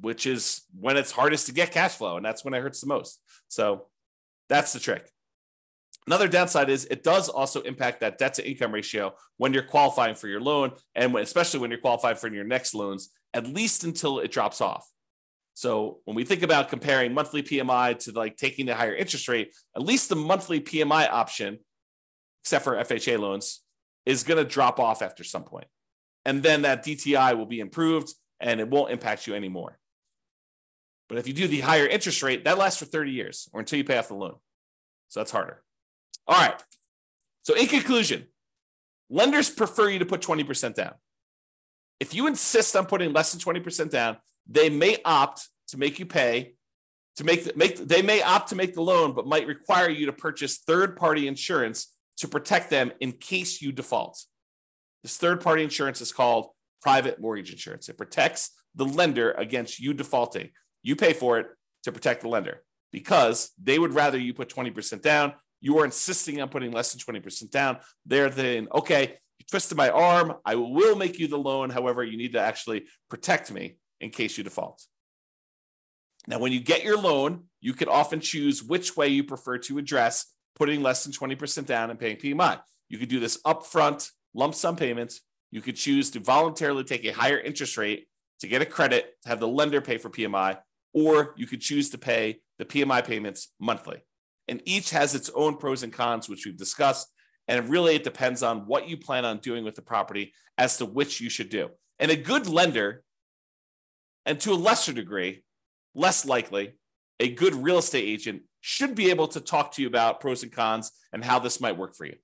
which 0.00 0.26
is 0.26 0.62
when 0.78 0.96
it's 0.96 1.12
hardest 1.12 1.46
to 1.46 1.52
get 1.52 1.72
cash 1.72 1.96
flow. 1.96 2.16
And 2.16 2.24
that's 2.24 2.44
when 2.44 2.54
it 2.54 2.62
hurts 2.62 2.80
the 2.80 2.86
most. 2.86 3.20
So 3.48 3.86
that's 4.48 4.72
the 4.72 4.80
trick. 4.80 5.10
Another 6.08 6.26
downside 6.26 6.70
is 6.70 6.86
it 6.86 7.02
does 7.02 7.28
also 7.28 7.60
impact 7.60 8.00
that 8.00 8.16
debt 8.16 8.32
to 8.32 8.50
income 8.50 8.72
ratio 8.72 9.14
when 9.36 9.52
you're 9.52 9.62
qualifying 9.62 10.14
for 10.14 10.26
your 10.26 10.40
loan, 10.40 10.72
and 10.94 11.12
when, 11.12 11.22
especially 11.22 11.60
when 11.60 11.70
you're 11.70 11.80
qualifying 11.80 12.16
for 12.16 12.32
your 12.32 12.44
next 12.44 12.72
loans, 12.72 13.10
at 13.34 13.46
least 13.46 13.84
until 13.84 14.18
it 14.18 14.32
drops 14.32 14.62
off. 14.62 14.88
So 15.52 15.98
when 16.06 16.14
we 16.14 16.24
think 16.24 16.42
about 16.42 16.70
comparing 16.70 17.12
monthly 17.12 17.42
PMI 17.42 17.98
to 18.04 18.12
like 18.12 18.38
taking 18.38 18.64
the 18.64 18.74
higher 18.74 18.94
interest 18.94 19.28
rate, 19.28 19.54
at 19.76 19.82
least 19.82 20.08
the 20.08 20.16
monthly 20.16 20.62
PMI 20.62 21.10
option, 21.10 21.58
except 22.42 22.64
for 22.64 22.76
FHA 22.76 23.18
loans, 23.18 23.62
is 24.06 24.24
going 24.24 24.42
to 24.42 24.50
drop 24.50 24.80
off 24.80 25.02
after 25.02 25.24
some 25.24 25.44
point. 25.44 25.66
And 26.24 26.42
then 26.42 26.62
that 26.62 26.86
DTI 26.86 27.36
will 27.36 27.44
be 27.44 27.60
improved 27.60 28.14
and 28.40 28.60
it 28.60 28.70
won't 28.70 28.92
impact 28.92 29.26
you 29.26 29.34
anymore. 29.34 29.78
But 31.10 31.18
if 31.18 31.28
you 31.28 31.34
do 31.34 31.48
the 31.48 31.60
higher 31.60 31.86
interest 31.86 32.22
rate, 32.22 32.44
that 32.44 32.56
lasts 32.56 32.78
for 32.78 32.86
30 32.86 33.10
years 33.10 33.50
or 33.52 33.60
until 33.60 33.76
you 33.76 33.84
pay 33.84 33.98
off 33.98 34.08
the 34.08 34.14
loan. 34.14 34.36
So 35.08 35.20
that's 35.20 35.32
harder. 35.32 35.62
All 36.28 36.36
right. 36.36 36.62
So, 37.42 37.54
in 37.54 37.66
conclusion, 37.66 38.26
lenders 39.08 39.48
prefer 39.48 39.88
you 39.88 39.98
to 40.00 40.06
put 40.06 40.20
20% 40.20 40.74
down. 40.74 40.92
If 41.98 42.14
you 42.14 42.26
insist 42.26 42.76
on 42.76 42.86
putting 42.86 43.12
less 43.12 43.32
than 43.32 43.40
20% 43.40 43.90
down, 43.90 44.18
they 44.46 44.70
may 44.70 44.98
opt 45.04 45.48
to 45.68 45.78
make 45.78 45.98
you 45.98 46.06
pay 46.06 46.54
to 47.18 47.24
make 47.24 47.42
the, 47.42 47.52
make 47.56 47.76
they 47.76 48.00
may 48.00 48.22
opt 48.22 48.50
to 48.50 48.54
make 48.54 48.74
the 48.74 48.80
loan 48.80 49.12
but 49.12 49.26
might 49.26 49.46
require 49.48 49.90
you 49.90 50.06
to 50.06 50.12
purchase 50.12 50.58
third 50.58 50.96
party 50.96 51.26
insurance 51.26 51.96
to 52.18 52.28
protect 52.28 52.70
them 52.70 52.92
in 53.00 53.10
case 53.10 53.60
you 53.60 53.72
default. 53.72 54.24
This 55.02 55.16
third 55.16 55.40
party 55.40 55.64
insurance 55.64 56.00
is 56.00 56.12
called 56.12 56.50
private 56.80 57.20
mortgage 57.20 57.50
insurance. 57.50 57.88
It 57.88 57.98
protects 57.98 58.50
the 58.76 58.84
lender 58.84 59.32
against 59.32 59.80
you 59.80 59.94
defaulting. 59.94 60.50
You 60.84 60.94
pay 60.94 61.12
for 61.12 61.40
it 61.40 61.46
to 61.82 61.90
protect 61.90 62.22
the 62.22 62.28
lender 62.28 62.62
because 62.92 63.50
they 63.60 63.80
would 63.80 63.94
rather 63.94 64.16
you 64.16 64.32
put 64.32 64.48
20% 64.48 65.02
down 65.02 65.34
you 65.60 65.78
are 65.78 65.84
insisting 65.84 66.40
on 66.40 66.48
putting 66.48 66.72
less 66.72 66.92
than 66.92 67.00
20% 67.20 67.50
down. 67.50 67.78
They're 68.06 68.30
then, 68.30 68.68
okay, 68.74 69.18
you 69.38 69.46
twisted 69.50 69.76
my 69.76 69.90
arm. 69.90 70.34
I 70.44 70.54
will 70.54 70.96
make 70.96 71.18
you 71.18 71.28
the 71.28 71.38
loan. 71.38 71.70
However, 71.70 72.04
you 72.04 72.16
need 72.16 72.32
to 72.32 72.40
actually 72.40 72.86
protect 73.08 73.50
me 73.50 73.76
in 74.00 74.10
case 74.10 74.38
you 74.38 74.44
default. 74.44 74.82
Now, 76.26 76.38
when 76.38 76.52
you 76.52 76.60
get 76.60 76.84
your 76.84 76.98
loan, 76.98 77.44
you 77.60 77.72
can 77.72 77.88
often 77.88 78.20
choose 78.20 78.62
which 78.62 78.96
way 78.96 79.08
you 79.08 79.24
prefer 79.24 79.58
to 79.58 79.78
address 79.78 80.26
putting 80.54 80.82
less 80.82 81.04
than 81.04 81.12
20% 81.12 81.66
down 81.66 81.90
and 81.90 81.98
paying 81.98 82.16
PMI. 82.16 82.60
You 82.88 82.98
could 82.98 83.08
do 83.08 83.20
this 83.20 83.40
upfront 83.42 84.10
lump 84.34 84.54
sum 84.54 84.76
payments. 84.76 85.20
You 85.50 85.62
could 85.62 85.76
choose 85.76 86.10
to 86.10 86.20
voluntarily 86.20 86.84
take 86.84 87.04
a 87.04 87.12
higher 87.12 87.38
interest 87.38 87.76
rate 87.78 88.08
to 88.40 88.48
get 88.48 88.62
a 88.62 88.66
credit 88.66 89.14
to 89.22 89.28
have 89.30 89.40
the 89.40 89.48
lender 89.48 89.80
pay 89.80 89.98
for 89.98 90.10
PMI, 90.10 90.58
or 90.92 91.34
you 91.36 91.46
could 91.46 91.60
choose 91.60 91.90
to 91.90 91.98
pay 91.98 92.40
the 92.58 92.64
PMI 92.64 93.04
payments 93.04 93.48
monthly 93.58 94.02
and 94.48 94.62
each 94.64 94.90
has 94.90 95.14
its 95.14 95.30
own 95.34 95.56
pros 95.56 95.82
and 95.82 95.92
cons, 95.92 96.28
which 96.28 96.46
we've 96.46 96.56
discussed. 96.56 97.08
And 97.46 97.68
really, 97.68 97.94
it 97.94 98.04
depends 98.04 98.42
on 98.42 98.66
what 98.66 98.88
you 98.88 98.96
plan 98.96 99.24
on 99.24 99.38
doing 99.38 99.64
with 99.64 99.74
the 99.74 99.82
property 99.82 100.32
as 100.56 100.78
to 100.78 100.84
which 100.84 101.20
you 101.20 101.30
should 101.30 101.48
do. 101.48 101.70
And 101.98 102.10
a 102.10 102.16
good 102.16 102.46
lender, 102.46 103.02
and 104.26 104.38
to 104.40 104.52
a 104.52 104.54
lesser 104.54 104.92
degree, 104.92 105.42
less 105.94 106.26
likely, 106.26 106.74
a 107.20 107.30
good 107.30 107.54
real 107.54 107.78
estate 107.78 108.04
agent 108.04 108.42
should 108.60 108.94
be 108.94 109.10
able 109.10 109.28
to 109.28 109.40
talk 109.40 109.72
to 109.72 109.82
you 109.82 109.88
about 109.88 110.20
pros 110.20 110.42
and 110.42 110.52
cons 110.52 110.92
and 111.12 111.24
how 111.24 111.38
this 111.38 111.60
might 111.60 111.76
work 111.76 111.94
for 111.96 112.04
you. 112.04 112.16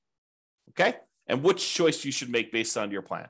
Okay. 0.70 0.96
And 1.26 1.42
which 1.42 1.72
choice 1.72 2.04
you 2.04 2.12
should 2.12 2.28
make 2.28 2.52
based 2.52 2.76
on 2.76 2.90
your 2.90 3.02
plan. 3.02 3.28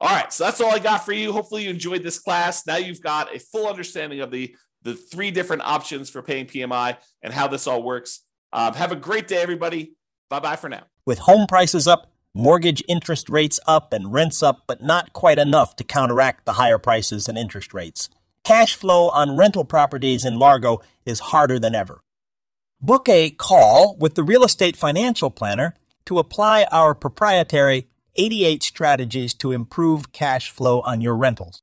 All 0.00 0.14
right. 0.14 0.32
So 0.32 0.44
that's 0.44 0.60
all 0.60 0.70
I 0.70 0.78
got 0.78 1.04
for 1.04 1.12
you. 1.12 1.32
Hopefully, 1.32 1.64
you 1.64 1.70
enjoyed 1.70 2.04
this 2.04 2.20
class. 2.20 2.66
Now 2.66 2.76
you've 2.76 3.02
got 3.02 3.34
a 3.34 3.40
full 3.40 3.66
understanding 3.66 4.20
of 4.20 4.30
the 4.30 4.54
the 4.82 4.94
three 4.94 5.30
different 5.30 5.62
options 5.62 6.10
for 6.10 6.22
paying 6.22 6.46
PMI 6.46 6.96
and 7.22 7.32
how 7.32 7.48
this 7.48 7.66
all 7.66 7.82
works. 7.82 8.20
Um, 8.52 8.74
have 8.74 8.92
a 8.92 8.96
great 8.96 9.28
day, 9.28 9.42
everybody. 9.42 9.94
Bye 10.30 10.40
bye 10.40 10.56
for 10.56 10.68
now. 10.68 10.84
With 11.06 11.20
home 11.20 11.46
prices 11.46 11.86
up, 11.86 12.12
mortgage 12.34 12.82
interest 12.88 13.28
rates 13.28 13.58
up, 13.66 13.92
and 13.92 14.12
rents 14.12 14.42
up, 14.42 14.64
but 14.66 14.82
not 14.82 15.12
quite 15.12 15.38
enough 15.38 15.76
to 15.76 15.84
counteract 15.84 16.44
the 16.44 16.54
higher 16.54 16.78
prices 16.78 17.28
and 17.28 17.36
interest 17.36 17.74
rates. 17.74 18.08
Cash 18.44 18.74
flow 18.74 19.08
on 19.10 19.36
rental 19.36 19.64
properties 19.64 20.24
in 20.24 20.38
Largo 20.38 20.80
is 21.04 21.20
harder 21.20 21.58
than 21.58 21.74
ever. 21.74 22.00
Book 22.80 23.08
a 23.08 23.30
call 23.30 23.96
with 23.98 24.14
the 24.14 24.22
Real 24.22 24.44
Estate 24.44 24.76
Financial 24.76 25.30
Planner 25.30 25.74
to 26.06 26.18
apply 26.18 26.64
our 26.70 26.94
proprietary 26.94 27.88
88 28.16 28.62
strategies 28.62 29.34
to 29.34 29.52
improve 29.52 30.12
cash 30.12 30.50
flow 30.50 30.80
on 30.82 31.00
your 31.00 31.16
rentals. 31.16 31.62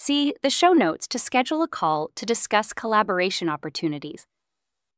See 0.00 0.32
the 0.42 0.50
show 0.50 0.72
notes 0.72 1.08
to 1.08 1.18
schedule 1.18 1.60
a 1.60 1.66
call 1.66 2.12
to 2.14 2.24
discuss 2.24 2.72
collaboration 2.72 3.48
opportunities. 3.48 4.28